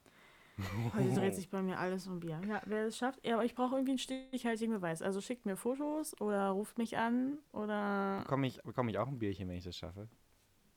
[0.94, 2.40] Heute dreht sich bei mir alles um Bier.
[2.46, 3.24] Ja, wer es schafft.
[3.26, 5.02] Ja, aber ich brauche irgendwie einen stichhaltigen Beweis.
[5.02, 8.20] Also schickt mir Fotos oder ruft mich an oder.
[8.22, 10.08] Bekomme ich, bekomme ich auch ein Bierchen, wenn ich das schaffe?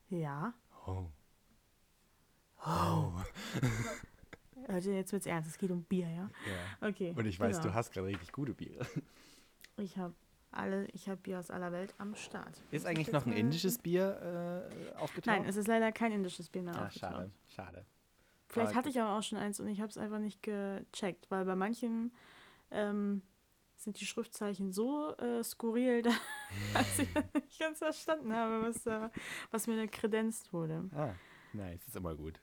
[0.10, 0.54] Ja.
[0.88, 1.06] Oh.
[4.68, 5.50] Leute, jetzt wird's ernst.
[5.50, 6.30] Es geht um Bier, ja?
[6.82, 6.88] Ja.
[6.90, 7.14] Okay.
[7.16, 7.70] Und ich weiß, genau.
[7.70, 8.86] du hast gerade richtig gute Biere.
[9.78, 10.16] Ich habe
[10.52, 12.64] alle, ich habe Bier aus aller Welt am Start.
[12.72, 15.38] Ist eigentlich ich noch ein indisches Bier äh, aufgetaucht?
[15.38, 17.12] Nein, es ist leider kein indisches Bier mehr Ah, aufgetaucht.
[17.14, 17.86] schade, schade.
[18.50, 21.46] Vielleicht hatte ich aber auch schon eins und ich habe es einfach nicht gecheckt, weil
[21.46, 22.12] bei manchen
[22.72, 23.22] ähm,
[23.76, 26.04] sind die Schriftzeichen so äh, skurril,
[26.74, 29.12] dass ich nicht ganz verstanden habe, was, da,
[29.52, 30.90] was mir da kredenzt wurde.
[30.94, 31.14] Ah,
[31.54, 32.40] nice, ist immer gut.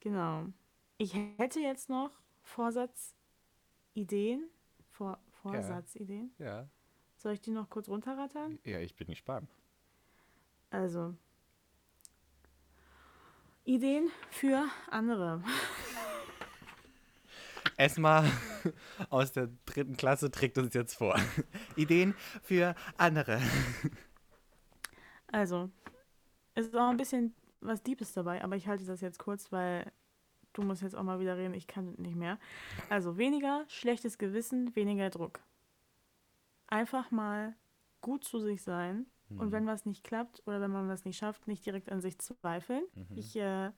[0.00, 0.46] Genau.
[0.98, 2.10] Ich hätte jetzt noch
[2.42, 4.48] Vorsatzideen.
[4.90, 6.32] Vor, Vorsatzideen.
[6.38, 6.68] Ja.
[7.16, 8.58] Soll ich die noch kurz runterrattern?
[8.64, 9.48] Ja, ich bin gespannt.
[10.70, 11.14] Also,
[13.70, 15.44] Ideen für andere.
[17.76, 18.24] Esma
[19.10, 21.16] aus der dritten Klasse trägt uns jetzt vor.
[21.76, 23.40] Ideen für andere.
[25.28, 25.70] Also,
[26.56, 29.92] es ist auch ein bisschen was Deepes dabei, aber ich halte das jetzt kurz, weil
[30.52, 32.40] du musst jetzt auch mal wieder reden, ich kann nicht mehr.
[32.88, 35.38] Also, weniger schlechtes Gewissen, weniger Druck.
[36.66, 37.54] Einfach mal
[38.00, 39.52] gut zu sich sein und Mhm.
[39.52, 42.84] wenn was nicht klappt oder wenn man was nicht schafft, nicht direkt an sich zweifeln.
[42.94, 43.06] Mhm.
[43.16, 43.70] Ich äh,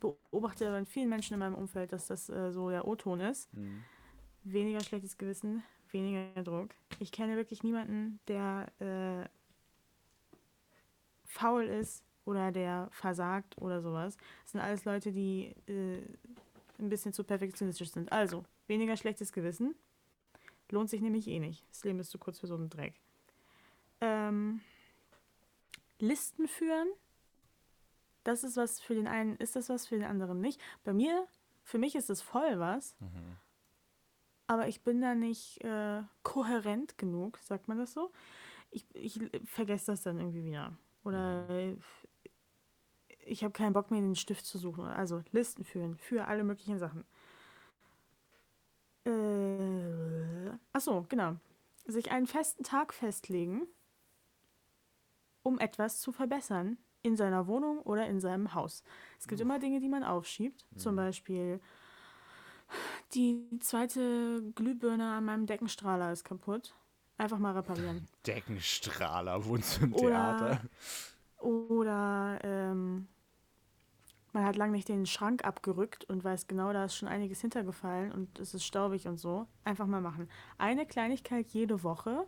[0.00, 3.52] beobachte bei vielen Menschen in meinem Umfeld, dass das äh, so der O-Ton ist.
[3.54, 3.82] Mhm.
[4.44, 6.70] Weniger schlechtes Gewissen, weniger Druck.
[6.98, 9.28] Ich kenne wirklich niemanden, der äh,
[11.24, 14.16] faul ist oder der versagt oder sowas.
[14.42, 16.02] Das sind alles Leute, die äh,
[16.78, 18.10] ein bisschen zu perfektionistisch sind.
[18.12, 19.74] Also, weniger schlechtes Gewissen.
[20.70, 21.64] Lohnt sich nämlich eh nicht.
[21.70, 22.94] Das Leben ist zu kurz für so einen Dreck.
[24.00, 24.60] Ähm,
[26.02, 26.88] Listen führen.
[28.24, 30.60] Das ist was für den einen, ist das was für den anderen nicht.
[30.84, 31.26] Bei mir,
[31.62, 33.36] für mich ist es voll was, Mhm.
[34.48, 38.10] aber ich bin da nicht äh, kohärent genug, sagt man das so.
[38.70, 40.76] Ich, ich vergesse das dann irgendwie wieder.
[41.04, 41.46] Oder
[43.24, 44.84] ich habe keinen Bock mehr, den Stift zu suchen.
[44.84, 47.04] Also Listen führen für alle möglichen Sachen.
[49.04, 51.36] Äh, achso, genau.
[51.86, 53.66] Sich einen festen Tag festlegen,
[55.42, 58.84] um etwas zu verbessern in seiner Wohnung oder in seinem Haus.
[59.18, 60.64] Es gibt immer Dinge, die man aufschiebt.
[60.76, 61.60] Zum Beispiel
[63.14, 66.74] die zweite Glühbirne an meinem Deckenstrahler ist kaputt.
[67.18, 68.08] Einfach mal reparieren.
[68.26, 70.60] Deckenstrahler, wohnst du im Theater?
[71.38, 73.08] Oder ähm,
[74.32, 78.12] man hat lange nicht den Schrank abgerückt und weiß genau, da ist schon einiges hintergefallen
[78.12, 79.46] und es ist staubig und so.
[79.64, 80.28] Einfach mal machen.
[80.56, 82.26] Eine Kleinigkeit jede Woche.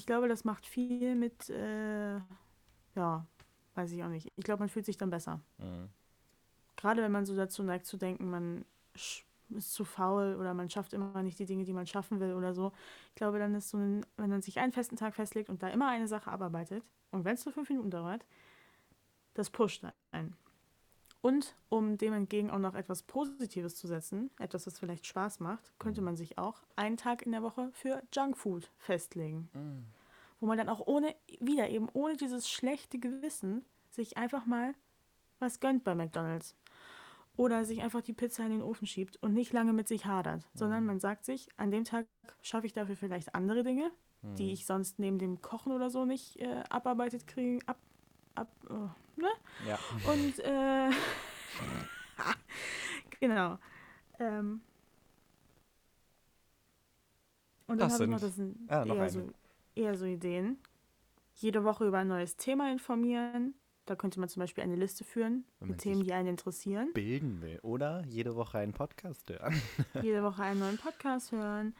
[0.00, 2.14] Ich glaube, das macht viel mit, äh,
[2.94, 3.26] ja,
[3.74, 4.32] weiß ich auch nicht.
[4.34, 5.42] Ich glaube, man fühlt sich dann besser.
[5.58, 5.90] Mhm.
[6.74, 10.94] Gerade wenn man so dazu neigt zu denken, man ist zu faul oder man schafft
[10.94, 12.72] immer nicht die Dinge, die man schaffen will oder so.
[13.10, 15.68] Ich glaube, dann ist so ein, wenn man sich einen festen Tag festlegt und da
[15.68, 18.24] immer eine Sache abarbeitet, und wenn es nur fünf Minuten dauert,
[19.34, 20.34] das pusht einen.
[21.22, 25.70] Und um dem entgegen auch noch etwas Positives zu setzen, etwas, was vielleicht Spaß macht,
[25.78, 29.50] könnte man sich auch einen Tag in der Woche für Junkfood festlegen.
[29.52, 29.84] Mhm.
[30.40, 34.74] Wo man dann auch ohne, wieder eben ohne dieses schlechte Gewissen, sich einfach mal
[35.40, 36.54] was gönnt bei McDonalds.
[37.36, 40.46] Oder sich einfach die Pizza in den Ofen schiebt und nicht lange mit sich hadert,
[40.54, 42.06] sondern man sagt sich, an dem Tag
[42.42, 43.90] schaffe ich dafür vielleicht andere Dinge,
[44.36, 47.66] die ich sonst neben dem Kochen oder so nicht äh, abarbeitet kriege.
[47.66, 47.78] Ab,
[48.40, 49.28] ab, oh, ne?
[49.66, 49.78] Ja.
[50.10, 50.90] Und äh,
[53.20, 53.58] genau.
[54.18, 54.60] Ähm,
[57.66, 59.10] und dann habe ich noch, das sind Ah, noch eher, eine.
[59.10, 59.30] so,
[59.74, 60.58] eher so Ideen.
[61.36, 63.54] Jede Woche über ein neues Thema informieren.
[63.86, 66.92] Da könnte man zum Beispiel eine Liste führen Wenn mit Themen, die einen interessieren.
[66.92, 67.58] Bilden will.
[67.62, 69.60] Oder jede Woche einen Podcast hören.
[70.02, 71.74] Jede Woche einen neuen Podcast hören.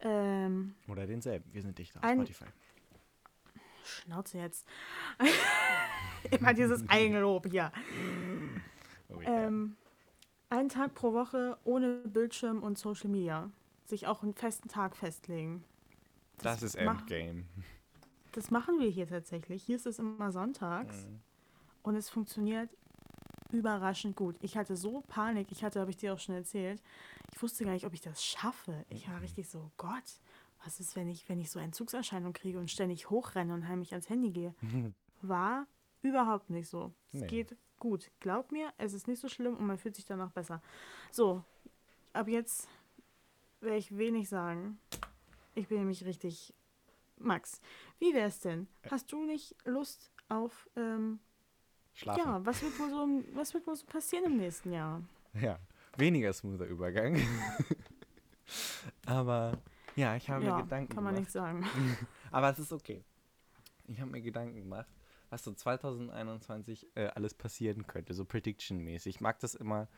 [0.00, 1.44] Ähm, Oder denselben.
[1.52, 2.44] Wir sind dicht auf Ein- Spotify.
[3.88, 4.66] Schnauze jetzt.
[6.30, 7.72] Immer dieses Eigenlob, ja.
[9.08, 9.46] Oh, yeah.
[9.46, 9.76] Ähm,
[10.50, 13.50] einen Tag pro Woche ohne Bildschirm und Social Media.
[13.86, 15.64] Sich auch einen festen Tag festlegen.
[16.38, 17.44] das ist mach- Endgame.
[18.32, 19.62] Das machen wir hier tatsächlich.
[19.62, 21.20] Hier ist es immer sonntags Mhm.
[21.82, 22.68] und es funktioniert
[23.50, 24.36] überraschend gut.
[24.42, 26.82] Ich hatte so Panik, ich hatte, habe ich dir auch schon erzählt,
[27.34, 28.84] ich wusste gar nicht, ob ich das schaffe.
[28.90, 30.20] Ich war richtig so, Gott,
[30.64, 34.08] was ist, wenn ich, wenn ich so Entzugserscheinungen kriege und ständig hochrenne und heimlich ans
[34.08, 34.54] Handy gehe?
[35.22, 35.66] War
[36.02, 36.92] überhaupt nicht so.
[37.12, 37.26] Es Nee.
[37.26, 38.10] geht gut.
[38.20, 40.60] Glaub mir, es ist nicht so schlimm und man fühlt sich danach besser.
[41.10, 41.44] So,
[42.12, 42.68] ab jetzt
[43.60, 44.78] werde ich wenig sagen.
[45.54, 46.54] Ich bin nämlich richtig.
[47.20, 47.60] Max,
[47.98, 48.68] wie wär's denn?
[48.90, 51.18] Hast du nicht Lust auf, ähm,
[51.94, 52.22] Schlafen.
[52.24, 55.02] ja, was wird, wohl so, was wird wohl so passieren im nächsten Jahr?
[55.34, 55.58] Ja,
[55.96, 57.16] weniger smoother Übergang.
[59.06, 59.58] Aber
[59.98, 61.26] ja, ich habe ja, mir Gedanken kann man gemacht.
[61.26, 61.66] nicht sagen.
[62.30, 63.04] Aber es ist okay.
[63.86, 64.88] Ich habe mir Gedanken gemacht,
[65.30, 69.16] was so 2021 äh, alles passieren könnte, so Prediction-mäßig.
[69.16, 69.88] Ich mag das immer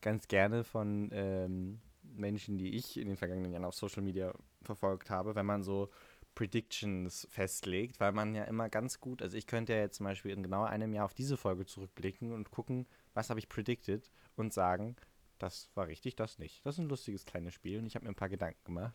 [0.00, 4.32] ganz gerne von ähm, Menschen, die ich in den vergangenen Jahren auf Social Media
[4.62, 5.90] verfolgt habe, wenn man so
[6.34, 10.30] Predictions festlegt, weil man ja immer ganz gut, also ich könnte ja jetzt zum Beispiel
[10.30, 14.52] in genau einem Jahr auf diese Folge zurückblicken und gucken, was habe ich predicted und
[14.52, 14.96] sagen,
[15.38, 16.64] das war richtig, das nicht.
[16.64, 18.94] Das ist ein lustiges kleines Spiel und ich habe mir ein paar Gedanken gemacht.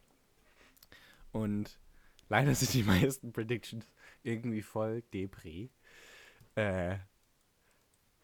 [1.35, 1.77] Und
[2.29, 3.85] leider sind die meisten Predictions
[4.23, 5.69] irgendwie voll Depri.
[6.55, 6.95] Äh,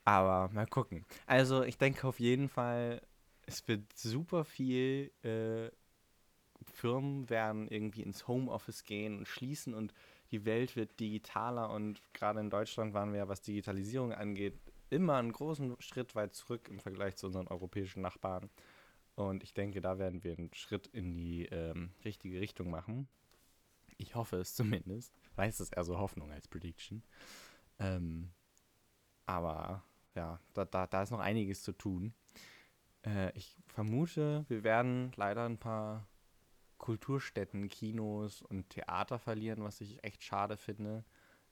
[0.06, 1.06] aber mal gucken.
[1.26, 3.02] Also ich denke auf jeden Fall,
[3.45, 5.69] es wird super viel äh,
[6.74, 9.93] Firmen werden irgendwie ins Homeoffice gehen und schließen und
[10.32, 14.58] die Welt wird digitaler und gerade in Deutschland waren wir ja, was Digitalisierung angeht,
[14.89, 18.50] immer einen großen Schritt weit zurück im Vergleich zu unseren europäischen Nachbarn.
[19.27, 23.07] Und ich denke, da werden wir einen Schritt in die ähm, richtige Richtung machen.
[23.97, 25.13] Ich hoffe es zumindest.
[25.36, 27.03] Weiß es eher so Hoffnung als Prediction.
[27.79, 28.31] Ähm,
[29.25, 29.84] aber
[30.15, 32.13] ja, da, da, da ist noch einiges zu tun.
[33.05, 36.07] Äh, ich vermute, wir werden leider ein paar
[36.77, 41.05] Kulturstätten, Kinos und Theater verlieren, was ich echt schade finde.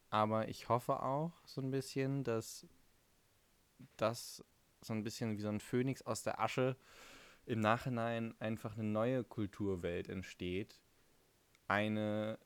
[0.10, 2.68] Aber ich hoffe auch so ein bisschen, dass
[3.96, 4.44] das
[4.82, 6.76] so ein bisschen wie so ein Phönix aus der Asche
[7.50, 10.80] im Nachhinein einfach eine neue Kulturwelt entsteht.
[11.68, 12.38] Eine,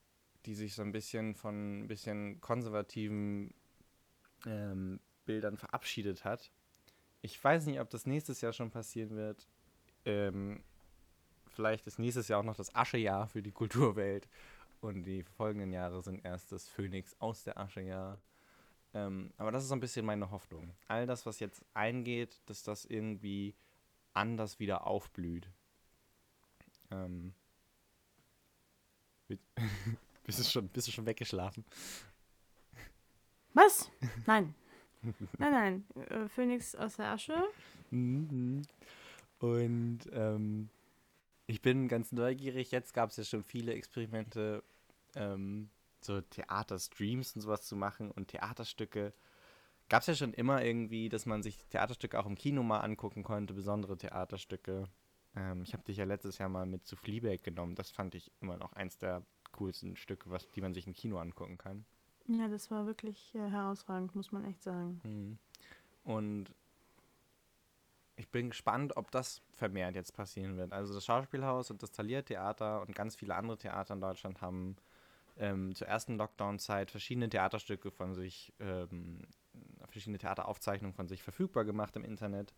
[0.46, 3.54] die sich so ein bisschen von ein bisschen konservativen
[4.46, 6.52] ähm, Bildern verabschiedet hat.
[7.22, 9.46] Ich weiß nicht, ob das nächstes Jahr schon passieren wird.
[10.06, 10.64] Ähm,
[11.48, 14.30] vielleicht ist nächstes Jahr auch noch das Aschejahr für die Kulturwelt.
[14.80, 18.22] Und die folgenden Jahre sind erst das Phönix aus der Aschejahr.
[18.94, 20.74] Ähm, aber das ist so ein bisschen meine Hoffnung.
[20.88, 23.54] All das, was jetzt eingeht, dass das irgendwie
[24.14, 25.50] anders wieder aufblüht.
[26.92, 27.34] Ähm,
[30.26, 31.66] bist, du schon, bist du schon weggeschlafen?
[33.54, 33.92] Was?
[34.26, 34.56] Nein.
[35.38, 36.06] nein, nein.
[36.10, 37.44] Äh, Phönix aus der Asche.
[37.92, 38.64] Mhm.
[39.40, 40.70] Und ähm,
[41.46, 42.72] ich bin ganz neugierig.
[42.72, 44.64] Jetzt gab es ja schon viele Experimente,
[45.16, 45.70] ähm,
[46.02, 49.14] so Theaterstreams und sowas zu machen und Theaterstücke.
[49.90, 53.24] Gab es ja schon immer irgendwie, dass man sich Theaterstücke auch im Kino mal angucken
[53.24, 54.88] konnte, besondere Theaterstücke.
[55.36, 57.76] Ähm, ich habe dich ja letztes Jahr mal mit zu Fleabag genommen.
[57.76, 61.18] Das fand ich immer noch eins der coolsten Stücke, was, die man sich im Kino
[61.20, 61.86] angucken kann.
[62.28, 65.02] Ja, das war wirklich äh, herausragend, muss man echt sagen.
[65.04, 65.38] Mhm.
[66.04, 66.54] Und
[68.16, 70.72] ich bin gespannt, ob das vermehrt jetzt passieren wird.
[70.72, 74.76] Also das Schauspielhaus und das Thalia-Theater und ganz viele andere Theater in Deutschland haben
[75.38, 79.22] ähm, zur ersten Lockdown-Zeit verschiedene Theaterstücke von sich, ähm,
[79.94, 82.54] verschiedene Theateraufzeichnungen von sich verfügbar gemacht im Internet.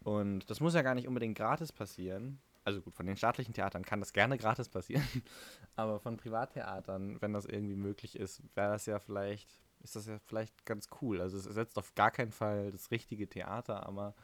[0.00, 2.40] Und das muss ja gar nicht unbedingt gratis passieren.
[2.64, 5.04] Also gut, von den staatlichen Theatern kann das gerne gratis passieren.
[5.76, 9.48] Aber von Privattheatern, wenn das irgendwie möglich ist, wäre das ja vielleicht,
[9.82, 11.20] ist das ja vielleicht ganz cool.
[11.20, 14.14] Also es ersetzt auf gar keinen Fall das richtige Theater, aber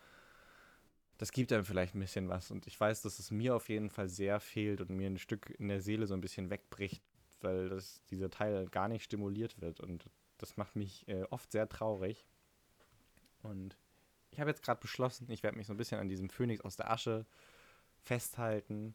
[1.18, 2.50] das gibt einem vielleicht ein bisschen was.
[2.50, 5.54] Und ich weiß, dass es mir auf jeden Fall sehr fehlt und mir ein Stück
[5.58, 7.02] in der Seele so ein bisschen wegbricht,
[7.40, 9.80] weil das, dieser Teil gar nicht stimuliert wird.
[9.80, 12.26] Und das macht mich äh, oft sehr traurig.
[13.44, 13.76] Und
[14.30, 16.76] ich habe jetzt gerade beschlossen, ich werde mich so ein bisschen an diesem Phönix aus
[16.76, 17.24] der Asche
[18.02, 18.94] festhalten,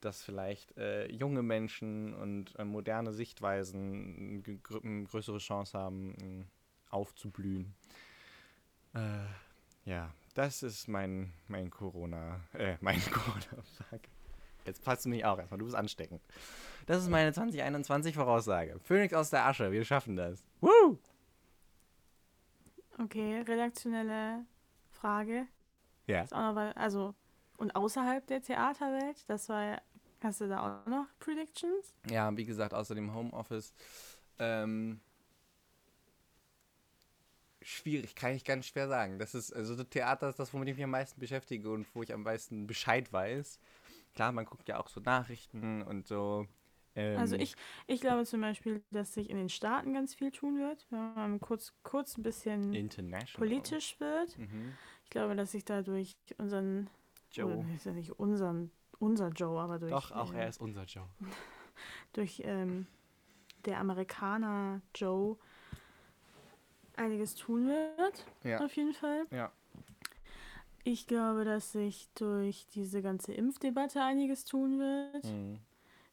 [0.00, 6.48] dass vielleicht äh, junge Menschen und äh, moderne Sichtweisen eine größere Chance haben,
[6.90, 7.74] aufzublühen.
[8.94, 9.24] Äh,
[9.84, 14.00] ja, das ist mein, mein Corona, äh, mein Corona-Fuck.
[14.64, 16.22] Jetzt passt du mich auch erstmal, du bist ansteckend.
[16.86, 18.78] Das ist meine 2021-Voraussage.
[18.80, 20.44] Phoenix aus der Asche, wir schaffen das.
[20.60, 20.98] Woo!
[23.02, 24.44] Okay, redaktionelle
[24.90, 25.46] Frage.
[26.06, 26.22] Ja.
[26.22, 27.14] Ist auch noch, also,
[27.56, 29.80] und außerhalb der Theaterwelt, das war,
[30.22, 31.94] hast du da auch noch Predictions?
[32.08, 33.74] Ja, wie gesagt, außer dem Homeoffice.
[34.38, 35.00] Ähm,
[37.60, 39.18] schwierig, kann ich ganz schwer sagen.
[39.18, 42.02] Das ist, also das Theater ist das, womit ich mich am meisten beschäftige und wo
[42.02, 43.58] ich am meisten Bescheid weiß.
[44.14, 46.46] Klar, man guckt ja auch so Nachrichten und so.
[46.94, 47.54] Ähm also ich,
[47.86, 51.40] ich glaube zum Beispiel, dass sich in den Staaten ganz viel tun wird, wenn man
[51.40, 52.90] kurz, kurz ein bisschen
[53.34, 54.38] politisch wird.
[54.38, 54.74] Mhm.
[55.04, 56.88] Ich glaube, dass sich dadurch unseren
[57.30, 57.64] Joe.
[57.74, 59.90] ist ja nicht unseren, unser Joe, aber durch.
[59.90, 61.08] Doch, auch äh, er ist unser Joe.
[62.12, 62.86] durch ähm,
[63.64, 65.36] der Amerikaner Joe
[66.96, 68.26] einiges tun wird.
[68.44, 68.64] Ja.
[68.64, 69.26] Auf jeden Fall.
[69.30, 69.50] Ja.
[70.84, 75.58] Ich glaube, dass sich durch diese ganze Impfdebatte einiges tun wird, mhm.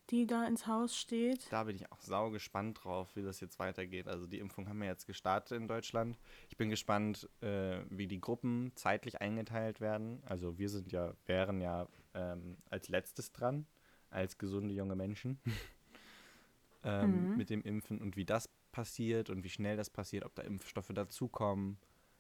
[0.10, 1.52] Die da ins Haus steht.
[1.52, 4.08] Da bin ich auch sau gespannt drauf, wie das jetzt weitergeht.
[4.08, 6.18] Also die Impfung haben wir jetzt gestartet in Deutschland.
[6.50, 10.22] Ich bin gespannt, äh, wie die Gruppen zeitlich eingeteilt werden.
[10.26, 13.66] Also wir sind ja, wären ja ähm, als letztes dran,
[14.10, 15.40] als gesunde junge Menschen.
[16.84, 17.38] ähm, mhm.
[17.38, 20.92] mit dem Impfen und wie das passiert und wie schnell das passiert, ob da Impfstoffe
[20.94, 21.78] dazukommen.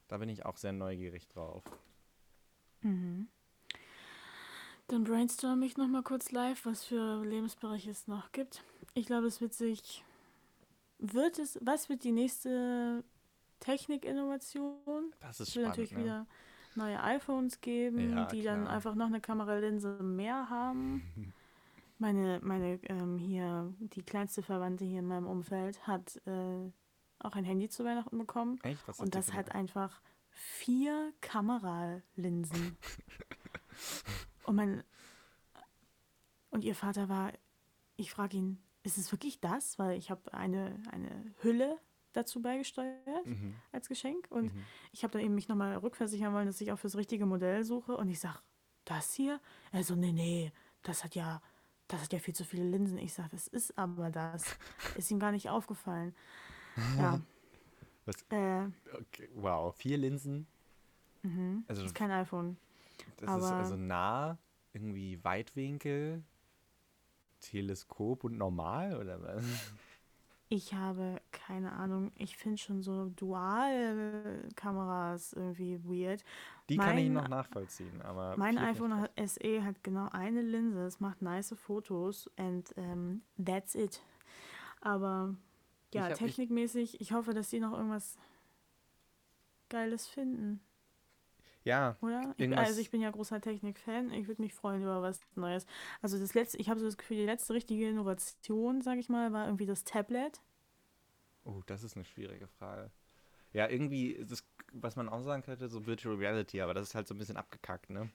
[0.07, 1.63] Da bin ich auch sehr neugierig drauf.
[2.81, 3.27] Mhm.
[4.89, 8.63] Dann brainstorm ich nochmal kurz live, was für Lebensbereiche es noch gibt.
[8.95, 10.03] Ich glaube, es wird sich.
[10.97, 11.59] Wird es.
[11.61, 13.03] Was wird die nächste
[13.59, 15.13] Technik-Innovation?
[15.21, 16.03] Das ist es wird spannend, natürlich ne?
[16.03, 16.27] wieder
[16.73, 18.55] neue iPhones geben, ja, die klar.
[18.55, 21.03] dann einfach noch eine Kameralinse mehr haben.
[22.01, 26.71] Meine, meine ähm, hier, die kleinste Verwandte hier in meinem Umfeld hat äh,
[27.19, 28.57] auch ein Handy zu Weihnachten bekommen.
[28.63, 28.87] Echt?
[28.87, 32.77] Was und das hat einfach vier Kameralinsen.
[34.49, 34.83] und mein
[36.49, 37.31] und ihr Vater war,
[37.95, 39.77] ich frage ihn, ist es wirklich das?
[39.77, 41.77] Weil ich habe eine, eine Hülle
[42.13, 43.55] dazu beigesteuert Mhm.
[43.71, 44.27] als Geschenk.
[44.31, 44.63] Und Mhm.
[44.91, 47.95] ich habe dann eben mich nochmal rückversichern wollen, dass ich auch fürs richtige Modell suche.
[47.95, 48.41] Und ich sag,
[48.85, 49.39] das hier?
[49.71, 51.41] Er so, nee, nee, das hat ja,
[51.87, 52.97] das hat ja viel zu viele Linsen.
[52.97, 54.43] Ich sag, das ist aber das.
[54.97, 56.15] Ist ihm gar nicht aufgefallen.
[56.97, 57.19] Ja.
[58.05, 60.47] Was- Äh, Okay, wow, vier Linsen.
[61.21, 61.63] mhm.
[61.67, 62.57] Also ist kein iPhone.
[63.17, 64.37] Das ist aber- also nah,
[64.73, 66.23] irgendwie Weitwinkel,
[67.39, 69.43] Teleskop und normal oder was?
[70.51, 72.11] Ich habe keine Ahnung.
[72.15, 76.23] Ich finde schon so Dual-Kameras irgendwie weird.
[76.69, 80.85] Die kann ich Mein- noch nachvollziehen, aber Mein iPhone SE hat genau eine Linse.
[80.87, 84.01] Es macht nice Fotos and ähm, that's it.
[84.81, 85.35] Aber
[85.93, 88.17] ja, Ich technikmäßig, ich hoffe, dass die noch irgendwas
[89.69, 90.61] Geiles finden,
[91.69, 92.33] Ja, oder?
[92.37, 94.11] Ich, also ich bin ja großer Technik-Fan.
[94.11, 95.67] Ich würde mich freuen über was Neues.
[96.01, 99.31] Also das letzte, ich habe so das Gefühl, die letzte richtige Innovation, sage ich mal,
[99.33, 100.41] war irgendwie das Tablet.
[101.45, 102.89] oh, das ist eine schwierige Frage.
[103.53, 104.43] Ja, irgendwie, ist das,
[104.73, 107.37] was man auch sagen könnte, so Virtual Reality, aber das ist halt so ein bisschen
[107.37, 108.09] abgekackt, ne?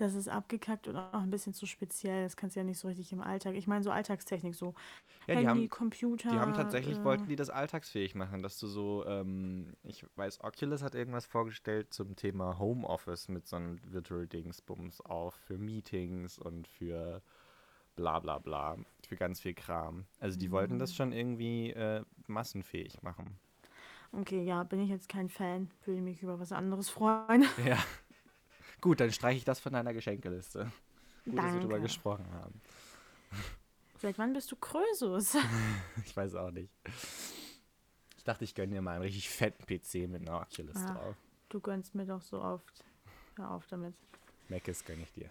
[0.00, 2.24] Das ist abgekackt und auch ein bisschen zu speziell.
[2.24, 3.54] Das kannst du ja nicht so richtig im Alltag.
[3.54, 4.74] Ich meine, so Alltagstechnik, so
[5.26, 6.30] Ja, Handy, die haben, Computer.
[6.30, 10.42] die haben tatsächlich, äh, wollten die das alltagsfähig machen, dass du so, ähm, ich weiß,
[10.42, 16.38] Oculus hat irgendwas vorgestellt zum Thema Homeoffice mit so einem Virtual Dingsbums auf für Meetings
[16.38, 17.22] und für
[17.96, 18.76] bla bla bla,
[19.06, 20.06] für ganz viel Kram.
[20.18, 23.38] Also die wollten das schon irgendwie äh, massenfähig machen.
[24.12, 25.70] Okay, ja, bin ich jetzt kein Fan.
[25.84, 27.44] Würde mich über was anderes freuen.
[27.64, 27.78] Ja.
[28.80, 30.70] Gut, dann streiche ich das von deiner Geschenkeliste.
[31.24, 31.82] Gut, dass wir darüber Danke.
[31.82, 32.60] gesprochen haben.
[33.98, 35.36] Seit wann bist du Krösus?
[36.04, 36.72] Ich weiß auch nicht.
[38.16, 40.94] Ich dachte, ich gönne dir mal einen richtig fetten PC mit einer Oculus Ah.
[40.94, 41.16] drauf.
[41.50, 42.84] Du gönnst mir doch so oft.
[43.36, 43.94] Hör auf damit.
[44.48, 45.30] Meckes gönne ich dir.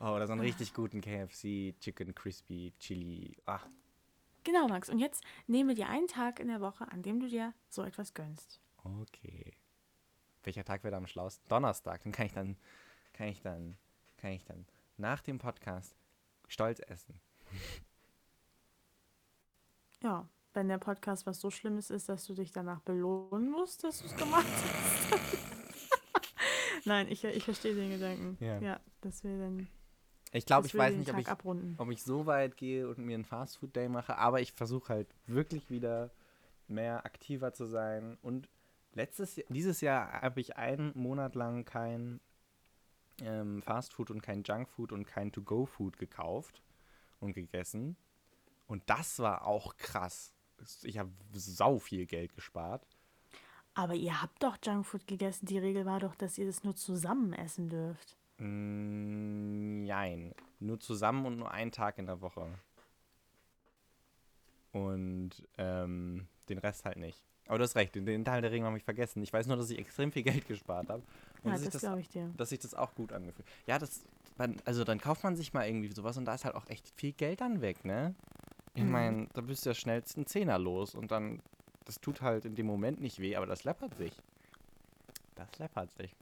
[0.00, 3.36] Oh, oder so einen richtig guten KFC Chicken Crispy Chili.
[3.46, 3.66] Ach,
[4.44, 4.88] Genau, Max.
[4.88, 8.14] Und jetzt nehme dir einen Tag in der Woche, an dem du dir so etwas
[8.14, 8.60] gönnst.
[8.84, 9.52] okay.
[10.44, 11.46] Welcher Tag wäre da am schlausten?
[11.48, 12.02] Donnerstag.
[12.02, 12.56] Dann kann ich dann,
[13.12, 13.76] kann ich dann,
[14.16, 14.66] kann ich dann
[14.96, 15.94] nach dem Podcast
[16.48, 17.20] stolz essen.
[20.02, 24.00] Ja, wenn der Podcast was so Schlimmes ist, dass du dich danach belohnen musst, dass
[24.00, 25.38] du es gemacht hast.
[26.86, 28.36] Nein, ich, ich verstehe den Gedanken.
[28.40, 28.58] Ja.
[28.60, 29.68] Ja, dass wir dann
[30.32, 31.74] Ich glaube, ich weiß nicht, ob ich, abrunden.
[31.78, 35.14] ob ich so weit gehe und mir einen Fastfood Day mache, aber ich versuche halt
[35.26, 36.10] wirklich wieder
[36.66, 38.16] mehr aktiver zu sein.
[38.22, 38.48] Und
[39.00, 42.20] letztes Jahr, dieses Jahr habe ich einen Monat lang kein
[43.22, 46.62] ähm, Fastfood und kein Junkfood und kein To-Go-Food gekauft
[47.18, 47.96] und gegessen.
[48.66, 50.34] Und das war auch krass.
[50.82, 52.86] Ich habe sau viel Geld gespart.
[53.74, 55.46] Aber ihr habt doch Junkfood gegessen.
[55.46, 58.16] Die Regel war doch, dass ihr das nur zusammen essen dürft.
[58.36, 60.34] Mm, Nein.
[60.58, 62.46] Nur zusammen und nur einen Tag in der Woche.
[64.72, 67.29] Und ähm, den Rest halt nicht.
[67.50, 69.20] Aber du hast recht, den, den Teil der Regeln habe ich vergessen.
[69.24, 71.02] Ich weiß nur, dass ich extrem viel Geld gespart habe.
[71.42, 72.32] Und Ja, dass, ich das glaube ich dir.
[72.36, 73.48] dass sich das auch gut angefühlt.
[73.66, 74.04] Ja, das,
[74.64, 77.12] also dann kauft man sich mal irgendwie sowas und da ist halt auch echt viel
[77.12, 78.14] Geld dann weg, ne?
[78.74, 78.90] Ich Mhm.
[78.92, 81.42] meine, da bist du ja schnellst einen Zehner los und dann,
[81.86, 84.12] das tut halt in dem Moment nicht weh, aber das läppert sich.
[85.34, 86.14] Das läppert sich.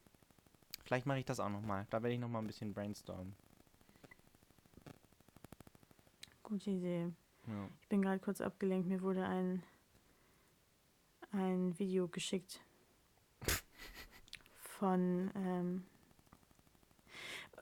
[0.86, 1.86] Vielleicht mache ich das auch nochmal.
[1.90, 3.34] Da werde ich nochmal ein bisschen brainstormen.
[6.42, 7.12] Gute Idee.
[7.46, 7.68] Ja.
[7.82, 8.88] Ich bin gerade kurz abgelenkt.
[8.88, 9.62] Mir wurde ein,
[11.32, 12.60] ein Video geschickt
[14.78, 15.84] von ähm,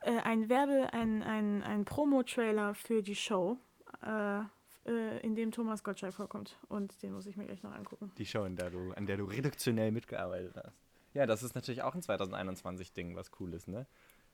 [0.01, 3.57] äh, ein Werbe, ein, ein, ein Promo-Trailer für die Show,
[4.05, 4.39] äh,
[4.85, 6.57] äh, in dem Thomas Gottschalk vorkommt.
[6.69, 8.11] Und den muss ich mir gleich noch angucken.
[8.17, 10.77] Die Show, in der du, an der du redaktionell mitgearbeitet hast.
[11.13, 13.87] Ja, das ist natürlich auch ein 2021-Ding, was cool ist, ne?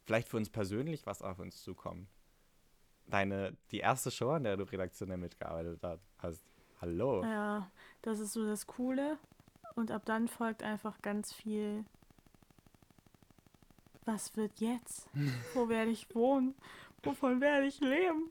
[0.03, 2.09] Vielleicht für uns persönlich, was auf uns zukommt.
[3.07, 5.81] Deine, die erste Show, an der du redaktionell mitgearbeitet
[6.17, 6.52] hast.
[6.83, 7.23] Hallo.
[7.23, 7.71] Ja,
[8.01, 9.17] das ist so das Coole.
[9.75, 11.85] Und ab dann folgt einfach ganz viel.
[14.03, 15.07] Was wird jetzt?
[15.53, 16.55] Wo werde ich wohnen?
[17.03, 18.29] Wovon werde ich leben?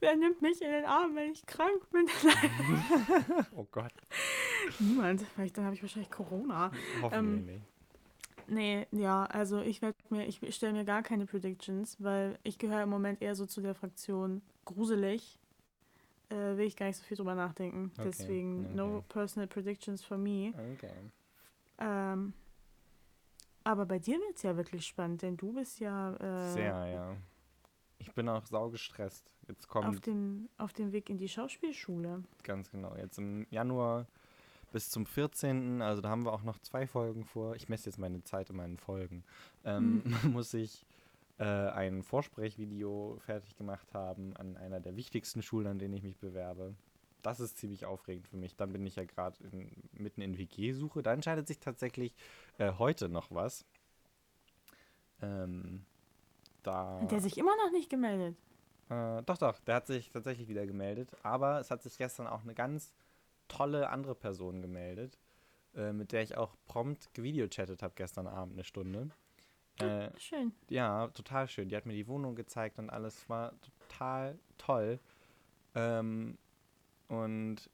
[0.00, 2.06] Wer nimmt mich in den Arm, wenn ich krank bin?
[3.54, 3.92] Oh Gott.
[4.78, 5.20] Niemand.
[5.34, 6.70] Vielleicht dann habe ich wahrscheinlich Corona.
[7.02, 7.62] Hoffentlich Ähm, nicht.
[8.46, 12.84] Nee, ja, also ich werde mir, ich stelle mir gar keine Predictions, weil ich gehöre
[12.84, 15.38] im Moment eher so zu der Fraktion gruselig.
[16.30, 17.90] Äh, will ich gar nicht so viel drüber nachdenken.
[17.94, 19.06] Okay, Deswegen no okay.
[19.08, 20.52] personal predictions for me.
[20.74, 20.92] Okay.
[21.78, 22.34] Ähm,
[23.64, 27.16] aber bei dir wird es ja wirklich spannend, denn du bist ja äh, Sehr, ja.
[27.98, 29.34] Ich bin auch saugestresst.
[29.48, 32.22] Jetzt auf, kommt dem, auf dem Weg in die Schauspielschule.
[32.44, 32.94] ganz genau.
[32.96, 34.06] Jetzt im Januar
[34.72, 35.82] bis zum 14.
[35.82, 37.56] Also da haben wir auch noch zwei Folgen vor.
[37.56, 39.24] Ich messe jetzt meine Zeit in meinen Folgen.
[39.64, 40.84] Ähm, muss ich
[41.38, 46.18] äh, ein Vorsprechvideo fertig gemacht haben an einer der wichtigsten Schulen, an denen ich mich
[46.18, 46.74] bewerbe.
[47.22, 48.56] das ist ziemlich aufregend für mich.
[48.56, 49.36] Dann bin ich ja gerade
[49.92, 51.02] mitten in WG-Suche.
[51.02, 52.14] Da entscheidet sich tatsächlich
[52.58, 53.64] äh, heute noch was.
[55.20, 55.84] Ähm,
[56.62, 57.00] da.
[57.00, 58.36] Hat der sich immer noch nicht gemeldet?
[58.88, 61.10] Äh, doch, doch, der hat sich tatsächlich wieder gemeldet.
[61.22, 62.94] Aber es hat sich gestern auch eine ganz
[63.48, 65.18] tolle andere Person gemeldet,
[65.74, 69.10] äh, mit der ich auch prompt gevideochattet habe gestern Abend eine Stunde.
[69.80, 70.52] Äh, schön.
[70.68, 71.68] Ja, total schön.
[71.68, 73.52] Die hat mir die Wohnung gezeigt und alles war
[73.88, 74.98] total toll.
[75.74, 76.36] Ähm,
[77.08, 77.70] und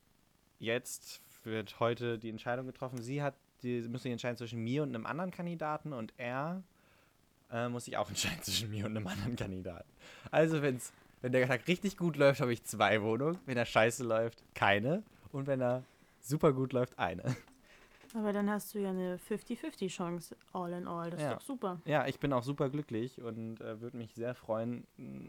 [0.59, 3.00] jetzt wird heute die Entscheidung getroffen.
[3.00, 6.62] Sie hat, die müssen sich entscheiden zwischen mir und einem anderen Kandidaten und er
[7.50, 9.88] äh, muss sich auch entscheiden zwischen mir und einem anderen Kandidaten.
[10.30, 10.92] Also wenn's,
[11.22, 13.38] wenn der Tag richtig gut läuft, habe ich zwei Wohnungen.
[13.46, 15.02] Wenn er scheiße läuft, keine.
[15.32, 15.82] Und wenn er
[16.20, 17.36] super gut läuft, eine.
[18.14, 21.10] Aber dann hast du ja eine 50-50 Chance, all in all.
[21.10, 21.32] Das Ja.
[21.32, 21.80] ist doch super.
[21.84, 24.86] Ja, ich bin auch super glücklich und äh, würde mich sehr freuen,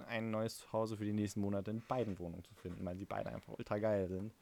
[0.07, 3.31] ein neues Zuhause für die nächsten Monate in beiden Wohnungen zu finden, weil sie beide
[3.31, 4.33] einfach ultra geil sind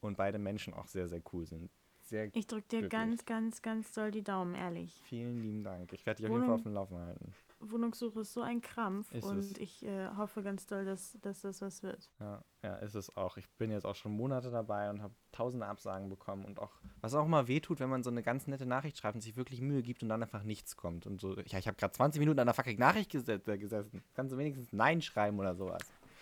[0.00, 1.70] und beide Menschen auch sehr, sehr cool sind.
[2.06, 2.90] Sehr Ich drück dir Glücklich.
[2.90, 5.02] ganz, ganz, ganz doll die Daumen, ehrlich.
[5.04, 5.92] vielen lieben Dank.
[5.92, 7.32] Ich werde dich auf jeden Fall Wohnung- auf dem Laufen halten.
[7.58, 9.56] Wohnungssuche ist so ein Krampf Ist und es.
[9.58, 12.10] ich äh, hoffe ganz doll, dass, dass das was wird.
[12.20, 13.38] Ja, ja, ist es auch.
[13.38, 17.14] Ich bin jetzt auch schon Monate dabei und habe tausende Absagen bekommen und auch, was
[17.14, 19.82] auch immer wehtut, wenn man so eine ganz nette Nachricht schreibt und sich wirklich Mühe
[19.82, 21.06] gibt und dann einfach nichts kommt.
[21.06, 24.02] Und so, ja, ich habe gerade 20 Minuten an der fucking Nachricht gesetzt, gesessen.
[24.14, 25.80] Kannst du wenigstens Nein schreiben oder sowas?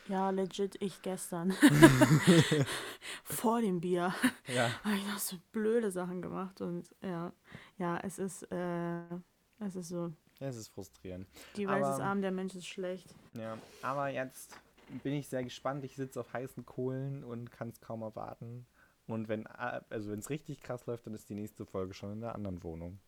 [0.09, 1.52] Ja, legit, ich gestern.
[3.24, 4.14] Vor dem Bier
[4.48, 4.70] Ja.
[4.84, 7.32] habe ich noch so blöde Sachen gemacht und ja,
[7.78, 9.00] ja, es ist, äh,
[9.61, 10.12] es ist so.
[10.40, 11.26] Es ist frustrierend.
[11.57, 13.14] Die Welt ist arm, der Mensch ist schlecht.
[13.34, 14.57] Ja, aber jetzt
[15.02, 15.84] bin ich sehr gespannt.
[15.84, 18.66] Ich sitze auf heißen Kohlen und kann es kaum erwarten.
[19.07, 22.12] Und wenn äh, also wenn es richtig krass läuft, dann ist die nächste Folge schon
[22.12, 22.98] in der anderen Wohnung.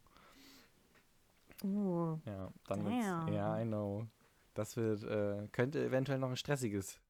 [1.65, 4.07] Oh, Ja, dann wird's, ja, I know.
[4.57, 7.01] Das wird äh, könnte eventuell noch ein stressiges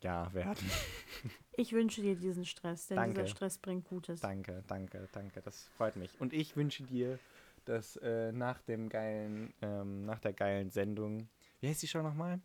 [0.00, 0.70] Jahr werden.
[1.52, 3.14] ich wünsche dir diesen Stress, denn Danke.
[3.14, 4.20] dieser Stress bringt Gutes.
[4.20, 5.42] danke, danke, danke.
[5.42, 6.20] Das freut mich.
[6.20, 7.18] Und ich wünsche dir,
[7.66, 11.28] dass äh, nach dem geilen, ähm, nach der geilen Sendung,
[11.60, 12.40] wie heißt die Show nochmal?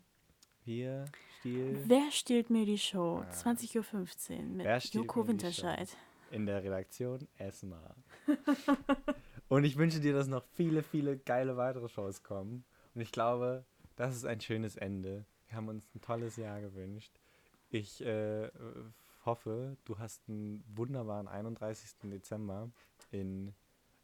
[0.66, 1.06] Wir
[1.40, 3.24] stiel Wer stiehlt mir die Show?
[3.26, 3.32] Ah.
[3.32, 5.96] 20.15 Uhr mit Joko Winterscheid.
[6.32, 7.96] in der Redaktion Esma.
[9.48, 12.66] Und ich wünsche dir, dass noch viele, viele geile weitere Shows kommen.
[12.96, 13.64] Und ich glaube,
[13.96, 15.26] das ist ein schönes Ende.
[15.48, 17.20] Wir haben uns ein tolles Jahr gewünscht.
[17.70, 18.50] Ich äh,
[19.26, 21.96] hoffe, du hast einen wunderbaren 31.
[22.04, 22.70] Dezember
[23.12, 23.54] in,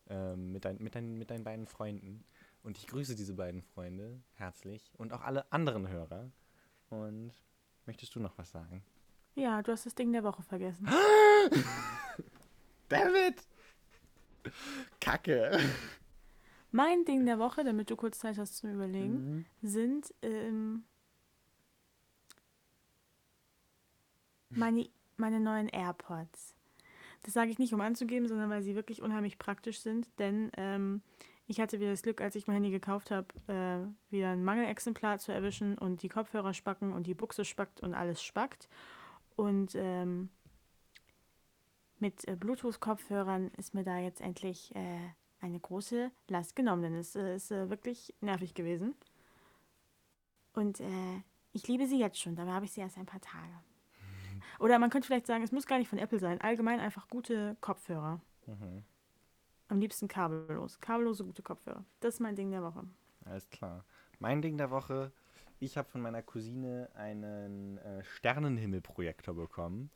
[0.09, 2.23] ähm, mit, dein, mit, dein, mit deinen beiden Freunden.
[2.63, 6.31] Und ich grüße diese beiden Freunde herzlich und auch alle anderen Hörer.
[6.89, 7.31] Und
[7.85, 8.83] möchtest du noch was sagen?
[9.35, 10.85] Ja, du hast das Ding der Woche vergessen.
[12.89, 13.41] David!
[14.99, 15.59] Kacke!
[16.71, 19.45] Mein Ding der Woche, damit du kurz Zeit hast zum Überlegen, Mhm.
[19.61, 20.83] sind ähm,
[24.49, 26.55] meine, meine neuen AirPods.
[27.23, 30.07] Das sage ich nicht, um anzugeben, sondern weil sie wirklich unheimlich praktisch sind.
[30.19, 31.01] Denn ähm,
[31.47, 35.19] ich hatte wieder das Glück, als ich mein Handy gekauft habe, äh, wieder ein Mangelexemplar
[35.19, 38.69] zu erwischen und die Kopfhörer spacken und die Buchse spackt und alles spackt.
[39.35, 40.29] Und ähm,
[41.99, 45.09] mit äh, Bluetooth-Kopfhörern ist mir da jetzt endlich äh,
[45.41, 48.95] eine große Last genommen, denn es äh, ist äh, wirklich nervig gewesen.
[50.53, 51.21] Und äh,
[51.53, 53.53] ich liebe sie jetzt schon, dabei habe ich sie erst ein paar Tage.
[54.59, 57.57] Oder man könnte vielleicht sagen, es muss gar nicht von Apple sein, allgemein einfach gute
[57.61, 58.21] Kopfhörer.
[58.45, 58.83] Mhm.
[59.69, 60.79] Am liebsten kabellos.
[60.79, 61.83] Kabellose gute Kopfhörer.
[61.99, 62.83] Das ist mein Ding der Woche.
[63.25, 63.85] Alles klar.
[64.19, 65.11] Mein Ding der Woche,
[65.59, 69.89] ich habe von meiner Cousine einen äh, Sternenhimmelprojektor bekommen.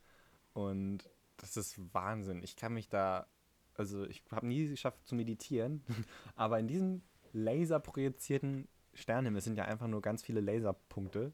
[0.54, 2.42] Und das ist Wahnsinn.
[2.42, 3.28] Ich kann mich da,
[3.76, 5.84] also ich habe nie geschafft zu meditieren,
[6.36, 7.02] aber in diesem
[7.34, 11.34] laserprojizierten Sternenhimmel, sind ja einfach nur ganz viele Laserpunkte,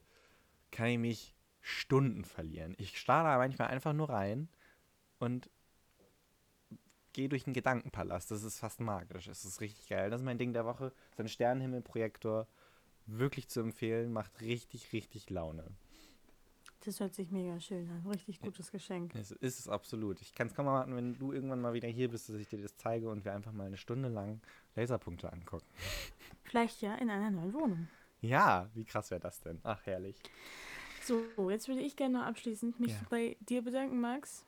[0.72, 2.74] kann ich mich Stunden verlieren.
[2.78, 4.50] Ich starre manchmal einfach nur rein
[5.20, 5.50] und
[7.14, 8.32] gehe durch den Gedankenpalast.
[8.32, 9.28] Das ist fast magisch.
[9.28, 10.10] Es ist richtig geil.
[10.10, 10.92] Das ist mein Ding der Woche.
[11.16, 12.48] So ein Sternenhimmelprojektor.
[13.06, 14.12] Wirklich zu empfehlen.
[14.12, 15.68] Macht richtig, richtig Laune.
[16.84, 18.06] Das hört sich mega schön an.
[18.10, 19.14] Richtig gutes Geschenk.
[19.16, 20.20] Es ist es absolut.
[20.22, 22.60] Ich kann es kaum erwarten, wenn du irgendwann mal wieder hier bist, dass ich dir
[22.62, 24.42] das zeige und wir einfach mal eine Stunde lang
[24.76, 25.66] Laserpunkte angucken.
[26.44, 27.88] Vielleicht ja in einer neuen Wohnung.
[28.22, 29.60] Ja, wie krass wäre das denn?
[29.64, 30.16] Ach, herrlich.
[31.04, 33.02] So, jetzt würde ich gerne noch abschließend mich Ja.
[33.10, 34.46] bei dir bedanken, Max.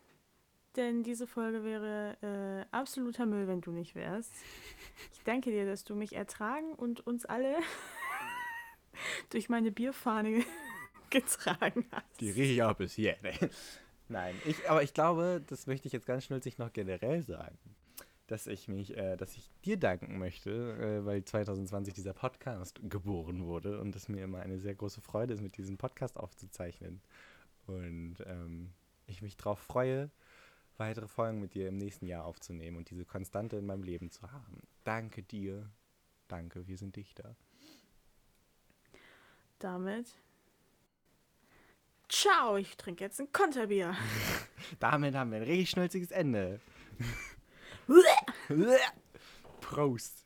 [0.75, 2.17] Denn diese Folge wäre
[2.71, 4.34] äh, absoluter Müll, wenn du nicht wärst.
[5.13, 7.57] Ich danke dir, dass du mich ertragen und uns alle
[9.29, 10.43] durch meine Bierfahne
[11.14, 12.20] getragen hast.
[12.20, 13.16] Die rieche ich auch bis hier.
[13.22, 13.49] Ne?
[14.09, 17.57] Nein, ich, aber ich glaube, das möchte ich jetzt ganz schnell noch generell sagen,
[18.28, 23.45] dass ich mich, äh, dass ich dir danken möchte, äh, weil 2020 dieser Podcast geboren
[23.45, 27.01] wurde und es mir immer eine sehr große Freude ist, mit diesem Podcast aufzuzeichnen.
[27.66, 28.72] Und ähm,
[29.07, 30.11] ich mich darauf freue,
[30.78, 34.32] weitere Folgen mit dir im nächsten Jahr aufzunehmen und diese Konstante in meinem Leben zu
[34.32, 34.61] haben.
[34.84, 35.70] Danke dir.
[36.28, 37.36] Danke, wir sind Dichter.
[39.59, 40.22] Damit.
[42.09, 43.95] Ciao, ich trinke jetzt ein Konterbier.
[44.79, 46.59] Damit haben wir ein richtig schnulziges Ende.
[49.61, 50.22] Prost.